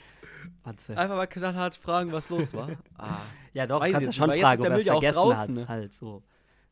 [0.63, 0.97] Matze.
[0.97, 2.69] Einfach mal knallhart fragen, was los war.
[2.97, 3.17] ah.
[3.53, 5.93] Ja, doch, kannst du schon fragen, ist der ob er es vergessen draußen, hat, halt
[5.93, 6.23] so.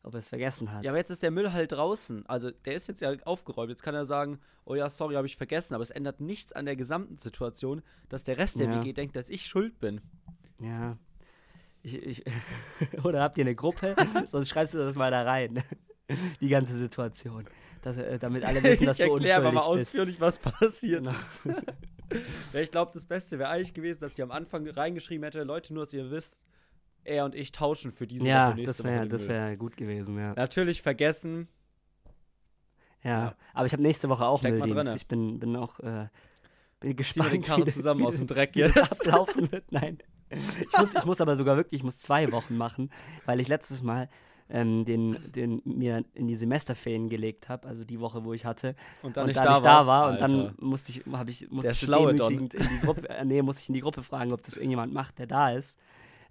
[0.03, 0.83] Ob er es vergessen hat.
[0.83, 2.25] Ja, aber jetzt ist der Müll halt draußen.
[2.25, 3.69] Also der ist jetzt ja aufgeräumt.
[3.69, 5.75] Jetzt kann er sagen, oh ja, sorry, habe ich vergessen.
[5.75, 8.81] Aber es ändert nichts an der gesamten Situation, dass der Rest der Ja.
[8.81, 10.01] WG denkt, dass ich schuld bin.
[10.59, 10.97] Ja.
[11.83, 12.23] Ich, ich,
[13.03, 13.95] oder habt ihr eine Gruppe?
[14.31, 15.63] Sonst schreibst du das mal da rein.
[16.41, 17.45] Die ganze Situation.
[17.81, 19.87] Dass, äh, damit alle wissen, dass ich du erkläre aber unschuldig mal bist.
[19.89, 21.17] ausführlich, was passiert Genau.
[21.19, 21.41] ist.
[22.53, 25.73] ja, ich glaube, das Beste wäre eigentlich gewesen, dass ich am Anfang reingeschrieben hätte, Leute,
[25.73, 26.43] nur dass ihr wisst,
[27.03, 29.29] er und ich tauschen für diese Ja, Woche nächste das wäre den das Müll.
[29.29, 30.33] wär gut gewesen, ja.
[30.35, 31.47] Natürlich vergessen.
[33.03, 33.35] Ja, Ja.
[33.53, 34.95] aber ich habe nächste Woche auch Steck Mülldienst.
[34.95, 36.07] Ich bin, bin auch äh,
[36.79, 38.77] bin gespannt, den Karren wie- zusammen wie- aus dem Dreck jetzt.
[38.77, 39.71] ablaufen wird.
[39.71, 39.97] Nein.
[40.29, 42.91] Ich muss, ich muss aber sogar wirklich, ich muss zwei Wochen machen,
[43.25, 44.07] weil ich letztes Mal
[44.51, 48.75] ähm, den, den mir in die Semesterferien gelegt habe, also die Woche, wo ich hatte.
[49.01, 50.27] Und dann und nicht dann da, ich da war und Alter.
[50.27, 52.15] dann musste ich, habe ich, musste ich Don.
[52.17, 54.93] demütigend in die Gruppe, äh, nee, musste ich in die Gruppe fragen, ob das irgendjemand
[54.93, 55.77] macht, der da ist.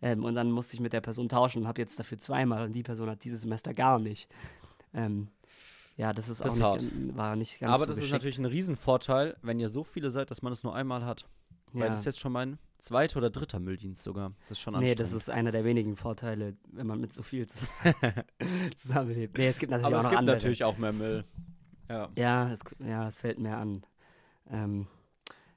[0.02, 2.72] Ähm, und dann musste ich mit der Person tauschen und habe jetzt dafür zweimal und
[2.74, 4.28] die Person hat dieses Semester gar nicht.
[4.94, 5.28] Ähm,
[5.96, 7.16] ja, das ist Das auch ist nicht, hart.
[7.16, 8.12] war nicht ganz Aber so das ist geschickt.
[8.14, 11.26] natürlich ein Riesenvorteil, wenn ihr so viele seid, dass man es nur einmal hat.
[11.74, 11.80] ja.
[11.80, 14.32] Weil das ist jetzt schon mein zweiter oder dritter Mülldienst sogar.
[14.42, 15.00] Das ist schon Nee, anstrengend.
[15.00, 17.68] das ist einer der wenigen Vorteile, wenn man mit so viel zus-
[18.76, 19.38] zusammenlebt.
[19.38, 20.36] Nee, es gibt natürlich Aber auch es gibt andere.
[20.36, 21.24] natürlich auch mehr Müll.
[21.88, 22.08] Ja.
[22.16, 23.82] Ja, es, ja, es fällt mir an.
[24.50, 24.86] Ähm,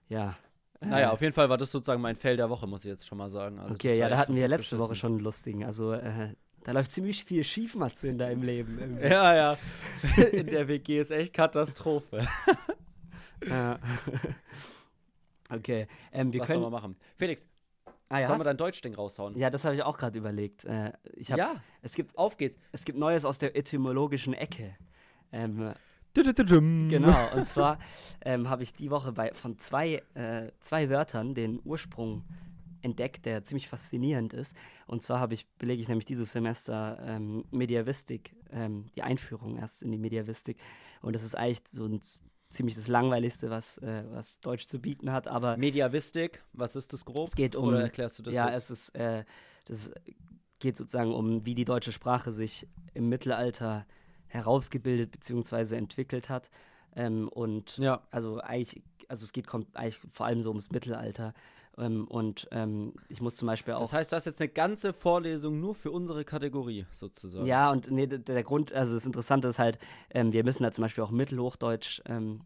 [0.10, 0.36] ja.
[0.82, 3.08] Äh, Naja, auf jeden Fall war das sozusagen mein Fail der Woche, muss ich jetzt
[3.08, 3.60] schon mal sagen.
[3.60, 5.00] Also Okay, ja, da hatten wir letzte Woche beschissen.
[5.02, 5.64] schon einen lustigen.
[5.64, 6.34] Also, äh,
[6.64, 8.80] da läuft ziemlich viel Schiefmatze in deinem Leben.
[8.80, 9.04] irgendwie.
[9.08, 9.58] Ja, ja.
[10.32, 12.26] In der WG ist echt Katastrophe.
[13.46, 13.78] Ja.
[15.54, 16.62] Okay, ähm, wir Was können.
[16.62, 16.96] man machen?
[17.18, 17.48] Felix,
[18.10, 19.36] Ah, ja, sollen wir dein Deutschding raushauen?
[19.38, 20.66] ja, das habe ich auch gerade überlegt.
[20.66, 22.58] Äh, ich hab, ja, es, gibt, auf geht's.
[22.72, 24.76] es gibt Neues aus der etymologischen Ecke.
[25.32, 25.74] Ähm,
[26.90, 27.16] Genau.
[27.36, 27.80] Und zwar
[28.24, 32.24] ähm, habe ich die Woche bei, von zwei, äh, zwei Wörtern den Ursprung
[32.84, 34.56] entdeckt, der ziemlich faszinierend ist.
[34.86, 39.82] Und zwar habe ich, belege ich nämlich dieses Semester ähm, Mediavistik, ähm, die Einführung erst
[39.82, 40.58] in die Mediavistik.
[41.02, 42.00] Und das ist eigentlich so ein
[42.54, 47.06] ziemlich das Langweiligste, was, äh, was Deutsch zu bieten hat, aber Mediavistik, was ist das
[47.06, 47.28] grob?
[47.28, 47.66] es geht um.
[47.66, 48.70] Oder erklärst du das ja, jetzt?
[48.70, 49.26] es ist, äh,
[49.66, 49.92] das
[50.60, 53.86] geht sozusagen um, wie die deutsche Sprache sich im Mittelalter
[54.28, 55.76] herausgebildet bzw.
[55.76, 56.50] entwickelt hat.
[56.96, 61.34] Ähm, und ja, also eigentlich, also es geht kommt eigentlich vor allem so ums Mittelalter.
[61.78, 63.82] Ähm, und ähm, ich muss zum Beispiel auch.
[63.82, 67.46] das heißt, du hast jetzt eine ganze Vorlesung nur für unsere Kategorie sozusagen.
[67.46, 69.80] ja, und nee, der, der Grund, also das Interessante ist halt,
[70.12, 72.42] ähm, wir müssen da zum Beispiel auch Mittelhochdeutsch ähm,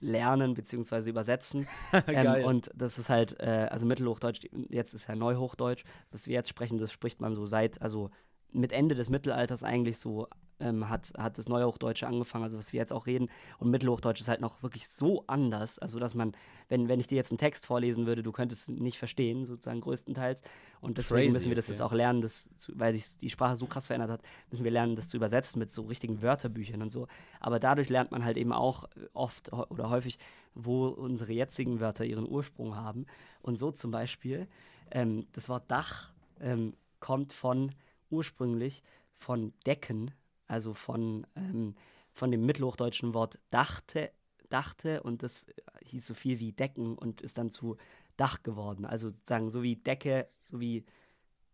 [0.00, 1.10] lernen bzw.
[1.10, 1.66] übersetzen.
[2.06, 6.48] Ähm, und das ist halt, äh, also Mittelhochdeutsch, jetzt ist ja Neuhochdeutsch, was wir jetzt
[6.48, 8.10] sprechen, das spricht man so seit, also
[8.52, 10.28] mit Ende des Mittelalters eigentlich so
[10.60, 13.28] ähm, hat, hat das Neuhochdeutsche angefangen, also was wir jetzt auch reden.
[13.58, 16.32] Und Mittelhochdeutsch ist halt noch wirklich so anders, also dass man,
[16.68, 19.80] wenn, wenn ich dir jetzt einen Text vorlesen würde, du könntest es nicht verstehen, sozusagen
[19.80, 20.42] größtenteils.
[20.80, 21.72] Und deswegen Crazy, müssen wir das okay.
[21.72, 24.70] jetzt auch lernen, das zu, weil sich die Sprache so krass verändert hat, müssen wir
[24.70, 27.06] lernen, das zu übersetzen mit so richtigen Wörterbüchern und so.
[27.40, 30.18] Aber dadurch lernt man halt eben auch oft oder häufig,
[30.54, 33.06] wo unsere jetzigen Wörter ihren Ursprung haben.
[33.42, 34.48] Und so zum Beispiel,
[34.90, 37.72] ähm, das Wort Dach ähm, kommt von
[38.10, 38.82] ursprünglich
[39.14, 40.10] von Decken,
[40.50, 41.74] also von, ähm,
[42.12, 44.10] von dem mittelhochdeutschen Wort dachte,
[44.48, 45.46] dachte und das
[45.84, 47.76] hieß so viel wie Decken und ist dann zu
[48.16, 48.84] Dach geworden.
[48.84, 50.84] Also sozusagen so wie Decke, so wie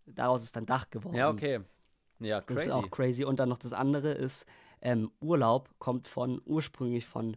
[0.07, 1.17] daraus ist dann Dach geworden.
[1.17, 1.61] Ja, okay.
[2.19, 2.67] Ja, Das crazy.
[2.69, 3.25] ist auch crazy.
[3.25, 4.47] Und dann noch das andere ist,
[4.81, 7.37] ähm, Urlaub kommt von ursprünglich von,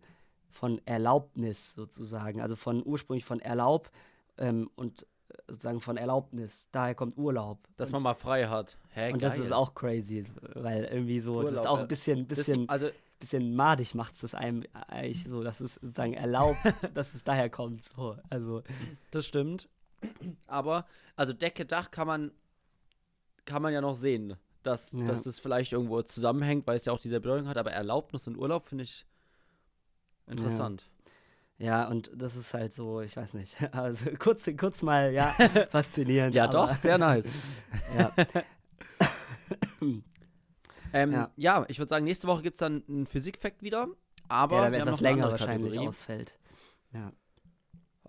[0.50, 2.42] von Erlaubnis sozusagen.
[2.42, 3.92] Also von ursprünglich von Erlaub
[4.38, 5.06] ähm, und äh,
[5.50, 6.70] sozusagen von Erlaubnis.
[6.72, 7.60] Daher kommt Urlaub.
[7.78, 8.78] Dass und, man mal frei hat.
[8.90, 9.42] Hä, und das geil.
[9.44, 11.82] ist auch crazy, weil irgendwie so, das ist Urlaub, auch ja.
[11.84, 15.76] ein bisschen, Das- bisschen, also, bisschen madig macht es das einem eigentlich so, dass es
[15.76, 16.58] sozusagen erlaubt,
[16.94, 17.84] dass es daher kommt.
[17.84, 18.16] So.
[18.30, 18.64] Also,
[19.12, 19.68] das stimmt.
[20.48, 20.86] Aber,
[21.18, 22.32] also Decke, Dach kann man,
[23.46, 25.06] kann man ja noch sehen, dass, Ja.
[25.06, 27.58] dass das vielleicht irgendwo zusammenhängt, weil es ja auch diese Bedeutung hat.
[27.58, 29.06] Aber Erlaubnis und Urlaub finde ich
[30.28, 30.84] interessant.
[30.84, 30.99] ja,
[31.88, 33.58] und das ist halt so, ich weiß nicht.
[33.74, 35.28] Also kurz, kurz mal, ja,
[35.70, 36.34] faszinierend.
[36.34, 37.34] Ja, doch, sehr nice.
[37.98, 38.14] Ja.
[40.92, 41.32] Ähm, Ja.
[41.36, 41.66] ja.
[41.68, 43.88] ich würde sagen, nächste Woche gibt es dann einen Physik-Fact wieder.
[44.28, 46.34] Aber ja, wir der haben etwas noch länger wahrscheinlich ausfällt.
[46.94, 47.12] Ja.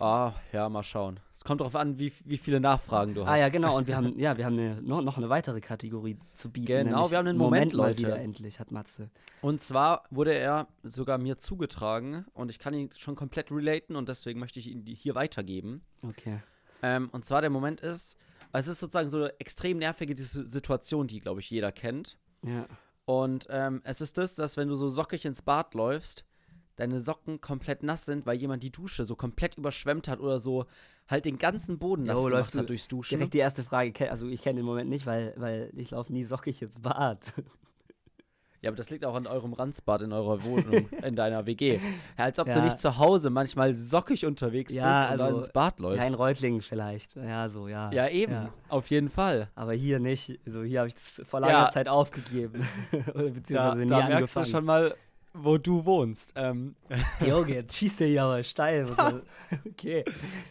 [0.01, 1.21] Ah, ja, mal schauen.
[1.35, 3.33] Es kommt darauf an, wie, wie viele Nachfragen du hast.
[3.33, 3.77] Ah ja, genau.
[3.77, 6.87] Und wir haben, ja, wir haben eine, noch, eine weitere Kategorie zu bieten.
[6.87, 7.99] Genau, wir haben einen Moment, Moment, mal Leute.
[7.99, 9.11] wieder endlich, hat Matze.
[9.43, 14.09] Und zwar wurde er sogar mir zugetragen und ich kann ihn schon komplett relaten und
[14.09, 15.83] deswegen möchte ich ihn hier weitergeben.
[16.03, 16.41] Okay.
[16.83, 18.17] Ähm, und zwar der Moment ist,
[18.53, 22.17] es ist sozusagen so eine extrem nervige Situation, die, glaube ich, jeder kennt.
[22.43, 22.67] Ja.
[23.05, 26.25] Und ähm, es ist das, dass wenn du so sockig ins Bad läufst,
[26.81, 30.66] deine Socken komplett nass sind, weil jemand die Dusche so komplett überschwemmt hat oder so
[31.09, 33.16] halt den ganzen Boden nass Jo, gemacht läufst du hat durchs Duschen.
[33.19, 36.25] Direkt die erste Frage, also ich kenne den Moment nicht, weil, weil ich laufe nie
[36.25, 37.21] sockig ins Bad.
[38.62, 41.81] Ja, aber das liegt auch an eurem Ranzbad in eurer Wohnung, in deiner WG.
[42.19, 42.61] Ja, als ob du Ja.
[42.62, 45.99] nicht zu Hause manchmal sockig unterwegs Ja, bist und dann also, ins Bad Ja, in
[45.99, 46.19] läufst.
[46.19, 47.16] Reutlingen vielleicht.
[47.16, 47.90] Ja, so, ja.
[47.90, 48.51] Ja, eben.
[48.69, 49.49] Auf jeden Fall.
[49.55, 50.38] Aber hier nicht.
[50.45, 51.71] Also hier habe ich das vor langer.
[51.71, 52.69] Zeit aufgegeben.
[53.14, 54.45] Oder Da, beziehungsweise nie da merkst angefangen.
[54.45, 54.95] du schon mal,
[55.33, 56.33] wo du wohnst.
[56.37, 56.75] Ähm,
[57.27, 58.87] Junge, jetzt schießt er hier aber steil.
[58.95, 59.25] Soll-
[59.69, 60.05] okay.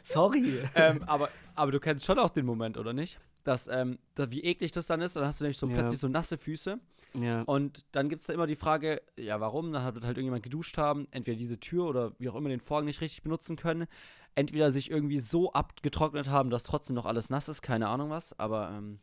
[0.04, 0.60] Sorry.
[0.76, 3.20] ähm, aber, aber du kennst schon auch den Moment, oder nicht?
[3.44, 5.16] Dass, ähm, da, wie eklig das dann ist.
[5.16, 5.76] Dann hast du nämlich so Ja.
[5.78, 6.80] plötzlich so nasse Füße.
[7.16, 7.42] Ja.
[7.44, 9.72] Und dann gibt es da immer die Frage, ja, warum?
[9.74, 12.86] Dann wird halt irgendjemand geduscht haben, entweder diese Tür oder wie auch immer den Vorhang
[12.86, 13.88] nicht richtig benutzen können.
[14.36, 18.38] Entweder sich irgendwie so abgetrocknet haben, dass trotzdem noch alles nass ist, keine Ahnung was.
[18.40, 19.00] Aber ähm,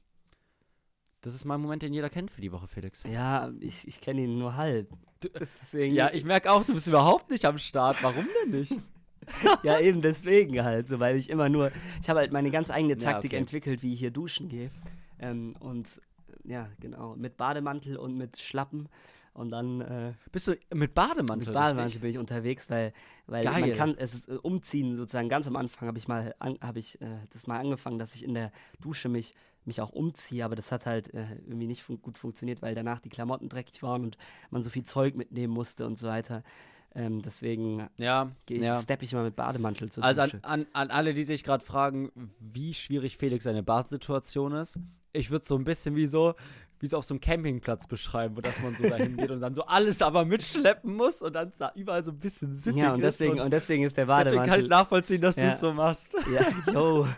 [1.26, 3.02] das ist mein Moment, den jeder kennt für die Woche, Felix.
[3.02, 4.88] Ja, ich, ich kenne ihn nur halb.
[5.40, 8.00] Deswegen, Ja, ich merke auch, du bist überhaupt nicht am Start.
[8.02, 8.72] Warum denn nicht?
[9.64, 12.92] ja, eben deswegen halt, so, weil ich immer nur, ich habe halt meine ganz eigene
[12.94, 13.38] Ja, Taktik okay.
[13.38, 14.70] entwickelt, wie ich hier duschen gehe.
[15.18, 16.00] Ähm, und
[16.44, 18.88] äh, ja, genau, mit Bademantel und mit Schlappen.
[19.32, 21.48] Und dann äh, Bist du mit Bademantel?
[21.48, 22.02] mit Bademantel richtig?
[22.02, 22.92] bin ich unterwegs, weil,
[23.26, 23.60] weil Geil.
[23.62, 25.28] man kann es ist, äh, umziehen sozusagen.
[25.28, 28.32] Ganz am Anfang habe ich mal habe ich äh, das mal angefangen, dass ich in
[28.32, 29.34] der Dusche mich
[29.66, 33.00] mich auch umziehe, aber das hat halt äh, irgendwie nicht fun gut funktioniert, weil danach
[33.00, 34.16] die Klamotten dreckig waren und
[34.50, 36.42] man so viel Zeug mitnehmen musste und so weiter.
[36.94, 38.80] Ähm, deswegen Ja, gehe ich, ja.
[38.80, 42.10] steppe ich immer mit Bademantel zur Also an, an, an alle, die sich gerade fragen,
[42.40, 44.78] wie schwierig Felix seine Badsituation ist,
[45.12, 46.34] ich würde so ein bisschen wie so,
[46.80, 49.54] wie so auf so einem Campingplatz beschreiben, wo dass man so dahin geht und dann
[49.54, 53.00] so alles aber mitschleppen muss und dann da überall so ein bisschen sippig Ja, und
[53.00, 54.68] ist deswegen, und und deswegen ist der deswegen kann ich Bademantel.
[54.68, 55.48] nachvollziehen, dass du Ja.
[55.48, 56.16] es so machst.
[56.32, 57.06] Ja, yo.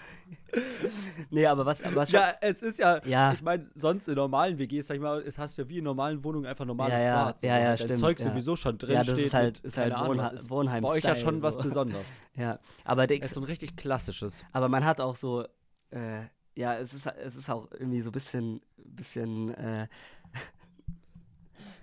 [1.30, 3.32] nee, aber was, aber was Ja, es ist ja, Ja.
[3.32, 6.22] ich meine, sonst in normalen WGs, sag ich mal, es hast ja wie in normalen
[6.24, 7.40] Wohnungen einfach normales Ja, ja, Bad.
[7.40, 9.26] so, ja, ja, halt dein stimmt, Zeug sowieso schon drin Ja, das steht.
[9.26, 11.60] ist halt- mit, ist halt Ahnung, was ist Wohnheim- Bei euch ja schon was so.
[11.60, 12.16] Besonderes.
[12.36, 14.44] ja, aber der, Es ist so ein richtig klassisches.
[14.52, 15.44] Aber man hat auch so,
[15.90, 16.22] äh,
[16.54, 19.86] ja, es ist, es ist auch irgendwie so ein bisschen, bisschen, äh,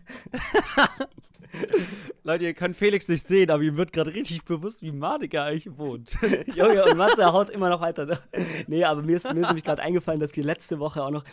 [2.24, 5.78] Leute, ihr könnt Felix nicht sehen, aber ihm wird gerade richtig bewusst, wie madig eigentlich
[5.78, 6.18] wohnt.
[6.56, 8.20] Junge, und Matze haut immer noch weiter.
[8.68, 11.24] nee, aber mir ist, mir ist nämlich gerade eingefallen, dass wir letzte Woche auch noch,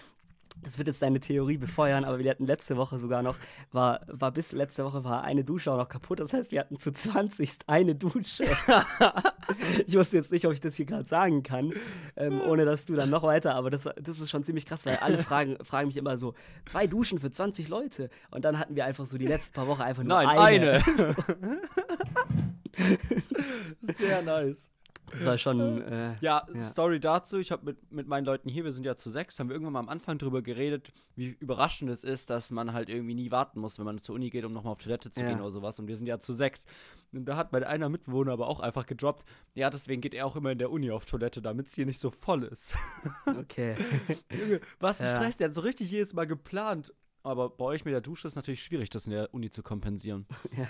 [0.62, 3.36] das wird jetzt deine Theorie befeuern, aber wir hatten letzte Woche sogar noch,
[3.72, 6.20] war, war bis letzte Woche war eine Dusche auch noch kaputt.
[6.20, 8.44] Das heißt, wir hatten zu 20 eine Dusche.
[9.86, 11.72] ich wusste jetzt nicht, ob ich das hier gerade sagen kann,
[12.16, 14.96] ähm, ohne dass du dann noch weiter, aber das, das ist schon ziemlich krass, weil
[14.96, 18.10] alle fragen, fragen mich immer so, zwei Duschen für 20 Leute.
[18.30, 20.82] Und dann hatten wir einfach so die letzten paar Wochen einfach nur Nein, eine.
[20.84, 21.58] eine.
[23.82, 24.71] Sehr nice.
[25.12, 26.60] Das war schon, äh, Ja, Ja.
[26.62, 27.36] Story dazu.
[27.38, 29.74] Ich habe mit, mit meinen Leuten hier, wir sind ja zu sechs, haben wir irgendwann
[29.74, 33.60] mal am Anfang drüber geredet, wie überraschend es ist, dass man halt irgendwie nie warten
[33.60, 35.28] muss, wenn man zur Uni geht, um nochmal auf Toilette zu Ja.
[35.28, 35.78] gehen oder sowas.
[35.78, 36.66] Und wir sind ja zu sechs.
[37.12, 40.34] Und da hat mein einer Mitbewohner aber auch einfach gedroppt, ja, deswegen geht er auch
[40.36, 42.74] immer in der Uni auf Toilette, damit es hier nicht so voll ist.
[43.26, 43.76] okay.
[44.30, 45.16] Junge, was ein Ja.
[45.16, 46.92] Stress, der hat so richtig jedes Mal geplant.
[47.24, 50.26] Aber bei euch mit der Dusche ist natürlich schwierig, das in der Uni zu kompensieren.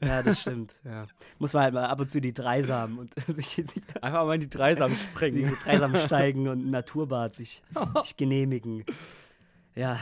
[0.00, 0.74] Ja, das stimmt.
[0.84, 1.06] Ja.
[1.38, 3.68] Muss man halt mal ab und zu die Dreisam und sich, sich
[4.00, 5.56] Einfach mal in die Dreisam die springen.
[5.64, 7.62] Dreisam steigen und ein Naturbad sich,
[8.02, 8.84] sich genehmigen.
[9.74, 9.98] Ja.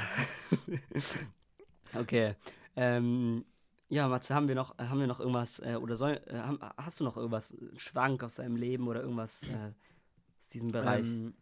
[1.94, 2.34] okay.
[2.76, 3.44] Ähm,
[3.88, 6.40] ja, Matze, haben wir noch, haben wir noch irgendwas, äh, oder soll, äh,
[6.76, 9.72] hast du noch irgendwas, einen Schwank aus deinem Leben oder irgendwas äh,
[10.38, 11.06] aus diesem Bereich?
[11.06, 11.34] Ähm,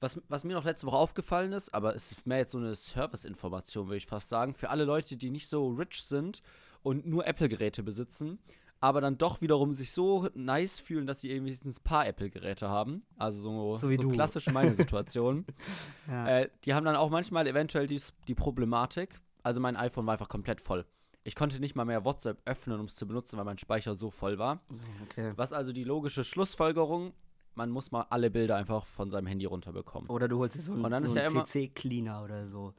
[0.00, 2.74] was, was mir noch letzte Woche aufgefallen ist, aber es ist mehr jetzt so eine
[2.74, 6.42] Service-Information, würde ich fast sagen, für alle Leute, die nicht so rich sind
[6.82, 8.38] und nur Apple-Geräte besitzen,
[8.80, 12.68] aber dann doch wiederum sich so nice fühlen, dass sie irgendwie wenigstens ein paar Apple-Geräte
[12.68, 13.02] haben.
[13.16, 14.08] Also so, So wie du.
[14.10, 15.44] klassisch meine Situation.
[16.08, 16.28] ja.
[16.40, 19.20] äh, die haben dann auch manchmal eventuell dies, die Problematik.
[19.42, 20.86] Also mein iPhone war einfach komplett voll.
[21.24, 24.10] Ich konnte nicht mal mehr WhatsApp öffnen, um es zu benutzen, weil mein Speicher so
[24.10, 24.60] voll war.
[25.02, 25.32] okay.
[25.36, 27.12] Was also die logische Schlussfolgerung,
[27.58, 30.08] man muss mal alle Bilder einfach von seinem Handy runterbekommen.
[30.08, 32.72] Oder du holst dir so einen, Und dann so einen CC-Cleaner oder so.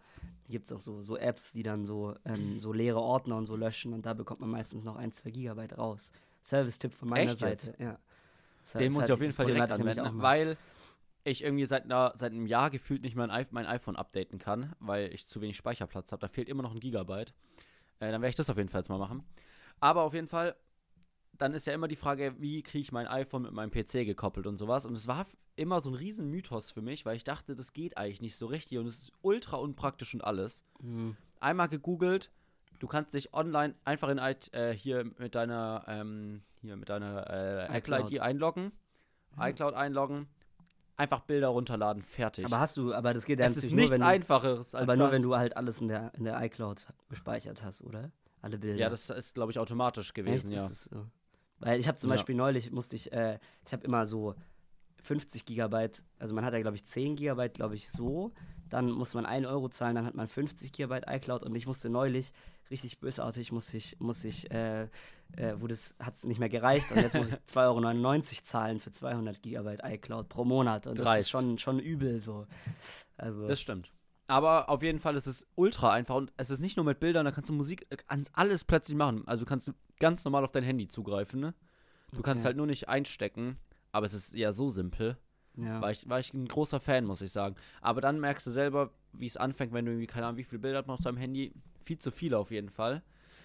[0.45, 3.45] Da gibt es auch so, so Apps, die dann so, ähm, so leere Ordner und
[3.45, 6.11] so löschen und da bekommt man meistens noch ein, zwei Gigabyte raus.
[6.43, 7.37] Service-Tipp von meiner Echt?
[7.37, 7.99] Seite, ja.
[8.61, 10.57] Das- Den muss ich auf jeden Fall direkt anwenden, weil
[11.25, 15.13] ich irgendwie seit, einer, seit einem Jahr gefühlt nicht mein, mein iPhone updaten kann, weil
[15.13, 16.21] ich zu wenig Speicherplatz habe.
[16.21, 17.33] Da fehlt immer noch ein Gigabyte.
[17.99, 19.23] Äh, dann werde ich das auf jeden Fall jetzt mal machen.
[19.81, 20.55] Aber auf jeden Fall,
[21.39, 24.45] dann ist ja immer die Frage, wie kriege ich mein iPhone mit meinem PC gekoppelt
[24.45, 24.85] und sowas.
[24.85, 25.25] Und es war
[25.55, 28.45] immer so ein riesen Mythos für mich, weil ich dachte, das geht eigentlich nicht so
[28.45, 30.63] richtig und es ist ultra unpraktisch und alles.
[30.81, 31.15] Hm.
[31.39, 32.29] einmal gegoogelt.
[32.79, 37.77] Du kannst dich online einfach in äh, hier mit deiner ähm, hier mit deiner äh,
[37.77, 38.11] Apple iCloud.
[38.11, 38.71] ID einloggen,
[39.37, 40.27] iCloud einloggen,
[40.95, 42.45] einfach Bilder runterladen, fertig.
[42.45, 44.83] Aber hast du, aber das geht ja es ist natürlich nichts nur, wenn, einfacheres als
[44.83, 45.15] aber nur das.
[45.15, 48.11] wenn du halt alles in der, in der iCloud gespeichert hast, oder?
[48.41, 48.79] Alle Bilder.
[48.79, 50.57] ja, das ist glaube ich automatisch gewesen, Echt?
[50.57, 50.65] ja.
[50.65, 51.05] Ist es so?
[51.59, 52.15] Weil ich habe zum Ja.
[52.15, 54.35] Beispiel neulich, musste ich, äh, ich habe immer so
[55.01, 58.31] 50 Gigabyte, also man hat ja glaube ich 10 Gigabyte, glaube ich, so.
[58.69, 61.89] Dann muss man 1 Euro zahlen, dann hat man 50 Gigabyte iCloud und ich musste
[61.89, 62.33] neulich,
[62.69, 64.83] richtig bösartig, muss ich, muss ich, äh,
[65.37, 68.79] äh, wo das hat es nicht mehr gereicht und jetzt muss ich 2,99 Euro zahlen
[68.79, 71.21] für 200 Gigabyte iCloud pro Monat und das Dreist.
[71.21, 72.45] ist schon, schon übel so.
[73.17, 73.91] Also, Das stimmt.
[74.29, 77.25] Aber auf jeden Fall ist es ultra einfach und es ist nicht nur mit Bildern,
[77.25, 79.27] da kannst du Musik, äh, kannst alles plötzlich machen.
[79.27, 81.55] Also du kannst ganz normal auf dein Handy zugreifen, ne?
[82.13, 82.49] Du kannst Okay.
[82.49, 83.57] halt nur nicht einstecken,
[83.91, 85.17] aber es ist ja so simpel.
[85.57, 85.81] ja.
[85.81, 87.55] War ich, war ich ein großer Fan, muss ich sagen.
[87.81, 90.59] Aber dann merkst du selber, wie es anfängt, wenn du irgendwie, keine Ahnung, wie viele
[90.59, 91.53] Bilder hat man auf deinem Handy.
[91.81, 93.01] Viel zu viele auf jeden Fall.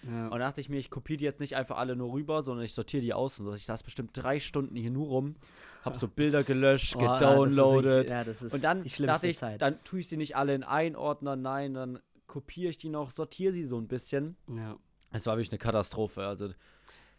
[0.07, 0.25] Ja.
[0.27, 2.65] Und da dachte ich mir, ich kopiere die jetzt nicht einfach alle nur rüber, sondern
[2.65, 3.53] ich sortiere die aus und so.
[3.53, 5.35] Ich saß bestimmt drei Stunden hier nur rum,
[5.83, 8.09] hab so Bilder gelöscht, Oh, ja, das ist gedownloadet.
[8.09, 9.61] Ja, das ist und dann die schlimmste ich, Zeit.
[9.61, 13.09] dann tue ich sie nicht alle in einen Ordner, nein, dann kopiere ich die noch,
[13.11, 14.35] sortiere sie so ein bisschen.
[14.47, 14.75] ja.
[15.11, 16.25] Es war wirklich eine Katastrophe.
[16.27, 16.49] Also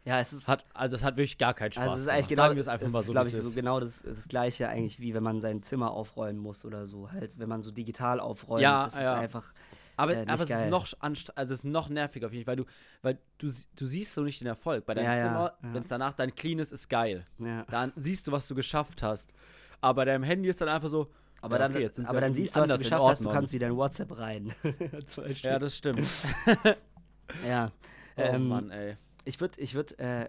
[0.04, 2.14] ja, es ist hat, also es hat wirklich gar keinen Spaß Also es ist gemacht.
[2.16, 3.54] eigentlich genau, Sagen wir es einfach es mal ist, so, glaube ich, so ist.
[3.54, 7.10] genau das, das gleiche eigentlich, wie wenn man sein Zimmer aufräumen muss oder so.
[7.10, 9.14] Halt, wenn man so digital aufräumt, Ja, das ist ja.
[9.14, 9.52] einfach,
[9.96, 10.64] Aber, äh, aber es geil.
[10.64, 12.64] ist noch also es ist noch nerviger, finde ich, weil du,
[13.02, 14.84] weil du, du siehst so nicht den Erfolg.
[14.86, 15.74] Bei deinem Ja, Zimmer, ja.
[15.74, 17.24] wenn es danach dann clean ist, ist geil.
[17.38, 17.64] Ja.
[17.70, 19.32] Dann siehst du, was du geschafft hast.
[19.80, 21.10] Aber bei deinem Handy ist dann einfach so.
[21.40, 23.30] Aber ja, dann, okay, sind's aber ja dann siehst du, was du geschafft hast, du
[23.30, 24.52] kannst wieder in WhatsApp rein.
[25.42, 26.08] Ja, das stimmt.
[27.46, 27.72] ja.
[28.16, 28.96] Oh Ähm, Mann, ey.
[29.24, 30.28] Ich würde, ich würde, äh,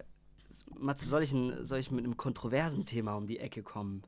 [0.78, 4.04] Matze, soll ich, ein, soll ich mit einem kontroversen Thema um die Ecke kommen?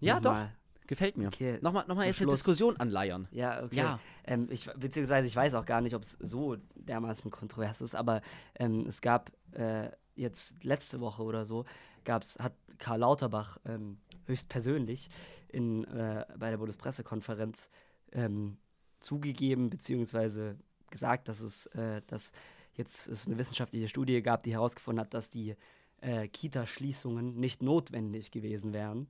[0.00, 0.32] Ja, doch.
[0.32, 0.52] Nochmal.
[0.90, 1.28] Gefällt mir.
[1.28, 2.40] Okay, nochmal nochmal jetzt eine Schluss.
[2.40, 3.28] Diskussion anleiern.
[3.30, 3.76] Ja, okay.
[3.76, 4.00] Ja.
[4.24, 8.22] Ähm, ich, beziehungsweise ich weiß auch gar nicht, ob es so dermaßen kontrovers ist, aber
[8.56, 11.64] ähm, es gab äh, jetzt letzte Woche oder so,
[12.04, 15.10] gab's, hat Karl Lauterbach ähm, höchstpersönlich
[15.46, 17.70] in, äh, bei der Bundespressekonferenz
[18.10, 18.56] ähm,
[18.98, 20.56] zugegeben, beziehungsweise
[20.90, 22.32] gesagt, dass es, äh, dass
[22.74, 25.54] jetzt es eine wissenschaftliche Studie gab, die herausgefunden hat, dass die
[26.00, 29.06] äh, Kita-Schließungen nicht notwendig gewesen wären.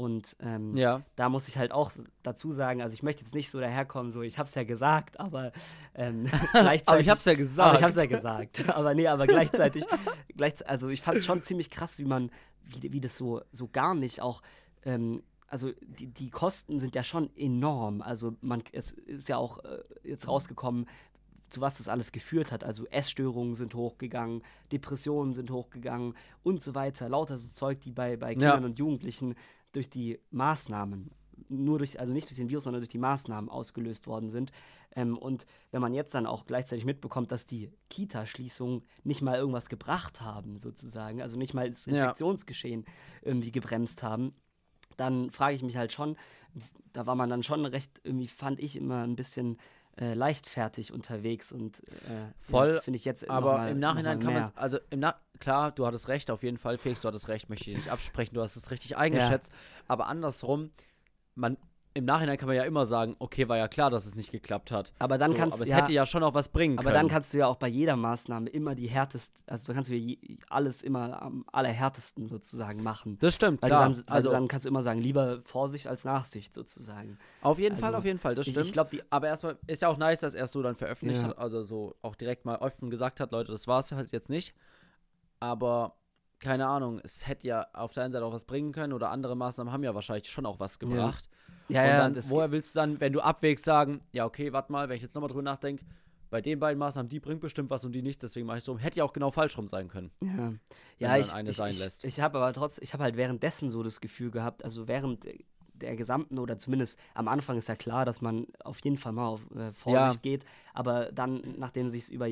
[0.00, 1.02] Und ähm, Ja.
[1.16, 1.92] da muss ich halt auch
[2.22, 5.52] dazu sagen, also ich möchte jetzt nicht so daherkommen, so ich hab's ja gesagt, aber
[5.94, 6.88] ähm, gleichzeitig.
[6.88, 7.68] Aber ich hab's ja gesagt.
[7.68, 8.68] Aber ich hab's ja gesagt.
[8.74, 9.84] aber nee, aber gleichzeitig,
[10.36, 12.30] gleichzeitig also ich fand es schon ziemlich krass, wie man,
[12.64, 14.40] wie, wie das so, so gar nicht auch,
[14.86, 18.00] ähm, also die, die Kosten sind ja schon enorm.
[18.00, 20.86] Also man, es ist ja auch äh, jetzt rausgekommen,
[21.50, 22.64] zu was das alles geführt hat.
[22.64, 24.42] Also Essstörungen sind hochgegangen,
[24.72, 27.10] Depressionen sind hochgegangen und so weiter.
[27.10, 29.34] Lauter so Zeug, die bei, bei Kindern und Jugendlichen
[29.72, 31.10] durch die Maßnahmen,
[31.48, 34.52] nur durch, also nicht durch den Virus, sondern durch die Maßnahmen ausgelöst worden sind.
[34.94, 39.68] Ähm, und wenn man jetzt dann auch gleichzeitig mitbekommt, dass die Kita-Schließungen nicht mal irgendwas
[39.68, 41.92] gebracht haben, sozusagen, also nicht mal das Ja.
[42.04, 42.84] Infektionsgeschehen
[43.22, 44.34] irgendwie gebremst haben,
[44.96, 46.16] dann frage ich mich halt schon,
[46.92, 49.56] da war man dann schon recht, irgendwie fand ich immer ein bisschen
[49.98, 54.18] äh, leichtfertig unterwegs und äh, Voll, ja, das finde ich jetzt Aber mal, im Nachhinein
[54.18, 57.28] kann man, also im Na klar, du hattest recht, auf jeden Fall, Felix, du hattest
[57.28, 59.52] recht, möchte ich dir nicht absprechen, du hast es richtig eingeschätzt,
[59.88, 60.70] aber andersrum,
[61.34, 61.56] man,
[61.92, 64.70] im Nachhinein kann man ja immer sagen, okay, war ja klar, dass es nicht geklappt
[64.70, 64.92] hat.
[65.00, 66.94] Aber dann so, kannst aber es ja, hätte ja schon auch was bringen Aber können.
[66.94, 69.94] dann kannst du ja auch bei jeder Maßnahme immer die härtest, also da kannst du
[69.96, 70.16] ja
[70.48, 73.18] alles immer am allerhärtesten sozusagen machen.
[73.18, 73.88] das stimmt, Weil klar.
[73.90, 77.18] dann, also, dann kannst du immer sagen, lieber Vorsicht als Nachsicht sozusagen.
[77.42, 78.66] auf jeden Fall, also, auf jeden Fall, das Ich, stimmt.
[78.66, 79.02] ich glaube, die.
[79.10, 81.28] aber erstmal ist ja auch nice, dass er es so dann veröffentlicht Ja.
[81.28, 84.28] hat, also so auch direkt mal offen gesagt hat, Leute, das war es halt jetzt
[84.30, 84.54] nicht.
[85.40, 85.96] Aber
[86.38, 89.36] keine Ahnung, es hätte ja auf der einen Seite auch was bringen können oder andere
[89.36, 91.28] Maßnahmen haben ja wahrscheinlich schon auch was gebracht.
[91.68, 94.88] Ja, ja, dann, woher willst du dann, wenn du abwägst, sagen, ja, okay, warte mal,
[94.88, 95.84] wenn ich jetzt nochmal drüber nachdenke,
[96.30, 98.78] bei den beiden Maßnahmen, die bringt bestimmt was und die nicht, deswegen mache ich so.
[98.78, 100.10] Hätte ja auch genau falsch rum sein können.
[100.20, 100.52] ja,
[100.98, 102.04] ja man ich, eine ich, sein ich, lässt.
[102.04, 105.26] ich habe aber trotzdem, ich habe halt währenddessen so das Gefühl gehabt, also während
[105.74, 109.26] der gesamten oder zumindest am Anfang ist ja klar, dass man auf jeden Fall mal
[109.26, 110.44] auf äh, Vorsicht geht,
[110.74, 112.28] aber dann, nachdem sich es über,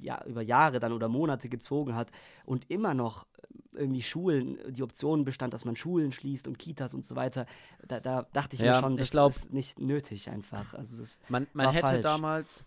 [0.00, 2.10] ja, über Jahre dann oder Monate gezogen hat
[2.44, 3.26] und immer noch
[3.74, 7.46] äh, irgendwie Schulen, die Option bestand, dass man Schulen schließt und Kitas und so weiter,
[7.86, 10.74] da, da dachte ich Ja, mir schon, das glaub- ist nicht nötig einfach.
[10.74, 12.02] Also Man, man hätte falsch.
[12.02, 12.64] damals,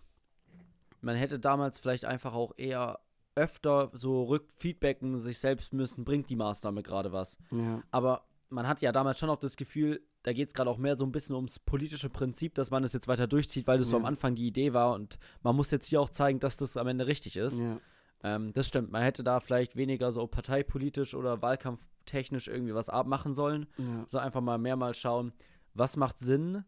[1.00, 2.98] man hätte damals vielleicht einfach auch eher
[3.36, 7.36] öfter so rückfeedbacken sich selbst müssen, bringt die Maßnahme gerade was.
[7.50, 7.82] ja.
[7.90, 10.96] Aber man hat ja damals schon auch das Gefühl, da geht es gerade auch mehr
[10.96, 13.96] so ein bisschen ums politische Prinzip, dass man es jetzt weiter durchzieht, weil das so
[13.96, 14.00] Ja.
[14.00, 16.88] am Anfang die Idee war und man muss jetzt hier auch zeigen, dass das am
[16.88, 17.60] Ende richtig ist.
[17.60, 17.78] ja.
[18.24, 23.34] Ähm, das stimmt, man hätte da vielleicht weniger so parteipolitisch oder wahlkampftechnisch irgendwie was abmachen
[23.34, 23.66] sollen.
[23.78, 24.04] ja.
[24.08, 25.32] So einfach mal mehrmals schauen,
[25.74, 26.64] was macht Sinn,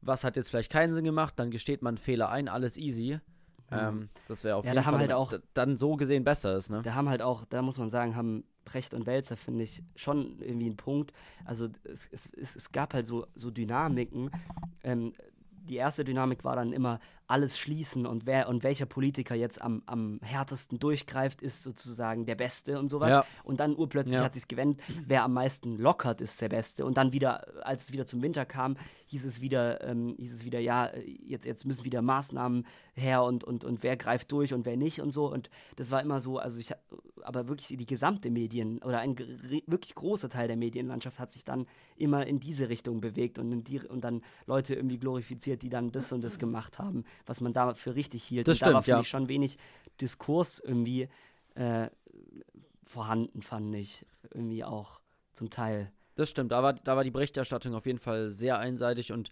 [0.00, 3.20] was hat jetzt vielleicht keinen Sinn gemacht, dann gesteht man Fehler ein, alles easy.
[3.70, 6.24] Ähm, das wäre auf Ja, jeden da haben Fall halt immer- auch- dann so gesehen
[6.24, 6.82] besser ist, ne?
[6.82, 10.40] Da haben halt auch, da muss man sagen, haben Brecht und Welzer, finde ich, schon
[10.40, 11.12] irgendwie einen Punkt.
[11.44, 14.30] Also es, es, es, es gab halt so, so Dynamiken.
[14.82, 15.12] Ähm,
[15.68, 16.98] die erste Dynamik war dann immer
[17.28, 22.34] alles schließen und wer und welcher Politiker jetzt am, am härtesten durchgreift, ist sozusagen der
[22.34, 23.10] Beste und sowas.
[23.10, 23.24] Ja.
[23.44, 24.24] Und dann urplötzlich Ja.
[24.24, 26.86] hat sich gewendet, wer am meisten lockert, ist der Beste.
[26.86, 28.76] Und dann wieder, als es wieder zum Winter kam,
[29.06, 33.44] hieß es wieder, ähm, hieß es wieder, ja, jetzt, jetzt müssen wieder Maßnahmen her und,
[33.44, 35.30] und, und wer greift durch und wer nicht und so.
[35.30, 36.72] Und das war immer so, also ich,
[37.22, 39.16] aber wirklich die gesamte Medien oder ein
[39.66, 41.66] wirklich großer Teil der Medienlandschaft hat sich dann
[41.96, 45.88] immer in diese Richtung bewegt und, in die, und dann Leute irgendwie glorifiziert, die dann
[45.88, 48.48] das und das gemacht haben, was man da für richtig hielt.
[48.48, 49.00] Das und da war, stimmt, ja.
[49.00, 49.58] ich, schon wenig
[50.00, 51.08] Diskurs irgendwie
[51.54, 51.88] äh,
[52.84, 54.06] vorhanden, fand ich.
[54.32, 55.00] Irgendwie auch
[55.32, 55.92] zum Teil.
[56.14, 59.30] Das stimmt, da war, da war die Berichterstattung auf jeden Fall sehr einseitig und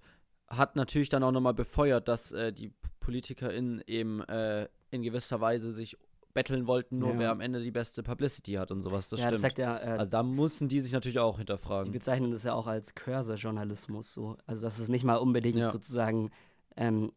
[0.48, 5.72] hat natürlich dann auch nochmal befeuert, dass äh, die PolitikerInnen eben äh, in gewisser Weise
[5.72, 5.96] sich
[6.32, 7.18] betteln wollten, nur Ja.
[7.18, 9.08] wer am Ende die beste Publicity hat und sowas.
[9.08, 9.56] Das ja, das stimmt.
[9.56, 11.92] sagt ja, äh, also da mussten die sich natürlich auch die hinterfragen.
[11.92, 14.36] bezeichnen das ja auch als Cursor-Journalismus so.
[14.46, 16.30] Also dass es nicht mal unbedingt sozusagen
[16.76, 17.10] ähm,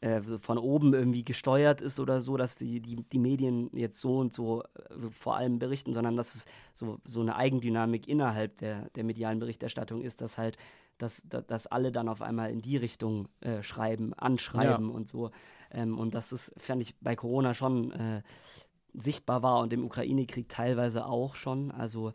[0.00, 4.18] äh, von oben irgendwie gesteuert ist oder so, dass die, die, die Medien jetzt so
[4.18, 8.88] und so äh, vor allem berichten, sondern dass es so, so eine Eigendynamik innerhalb der,
[8.90, 10.56] der medialen Berichterstattung ist, dass halt
[10.96, 14.94] dass, dass, alle dann auf einmal in die Richtung äh, schreiben, anschreiben ja.
[14.94, 15.30] und so.
[15.70, 18.22] Ähm, und das ist, fand ich bei Corona schon äh,
[18.92, 21.70] sichtbar war und im Ukraine-Krieg teilweise auch schon.
[21.70, 22.12] Also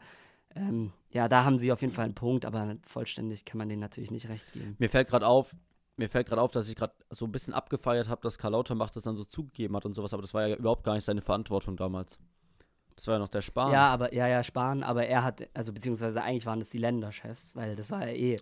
[0.55, 3.81] ähm, ja, da haben sie auf jeden Fall einen Punkt, aber vollständig kann man denen
[3.81, 4.75] natürlich nicht recht geben.
[4.79, 5.55] Mir fällt gerade auf,
[5.98, 8.89] mir fällt gerade auf, dass ich gerade so ein bisschen abgefeiert habe, dass Karl Lauterbach
[8.89, 11.22] das dann so zugegeben hat und sowas, aber das war ja überhaupt gar nicht seine
[11.22, 12.18] Verantwortung damals.
[12.96, 13.72] Das war ja noch der Spahn.
[13.72, 17.56] Ja, aber ja, ja, Spahn, aber er hat, also beziehungsweise eigentlich waren das die Länderchefs,
[17.56, 18.38] weil das war ja eh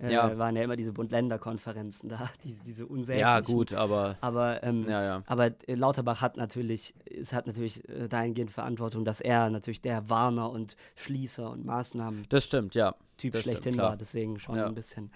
[0.00, 0.38] äh, ja.
[0.38, 3.28] waren ja immer diese Bund-Länder-Konferenzen da, die, diese unsäglichen.
[3.28, 4.16] Ja, gut, aber.
[4.20, 5.22] Aber, ähm, ja, ja.
[5.26, 10.50] aber Lauterbach hat natürlich, es hat natürlich äh, dahingehend Verantwortung, dass er natürlich der Warner
[10.50, 12.26] und Schließer und Maßnahmen.
[12.28, 12.94] Das stimmt, ja.
[13.16, 15.10] Typ das schlechthin stimmt, war, deswegen schon ein bisschen.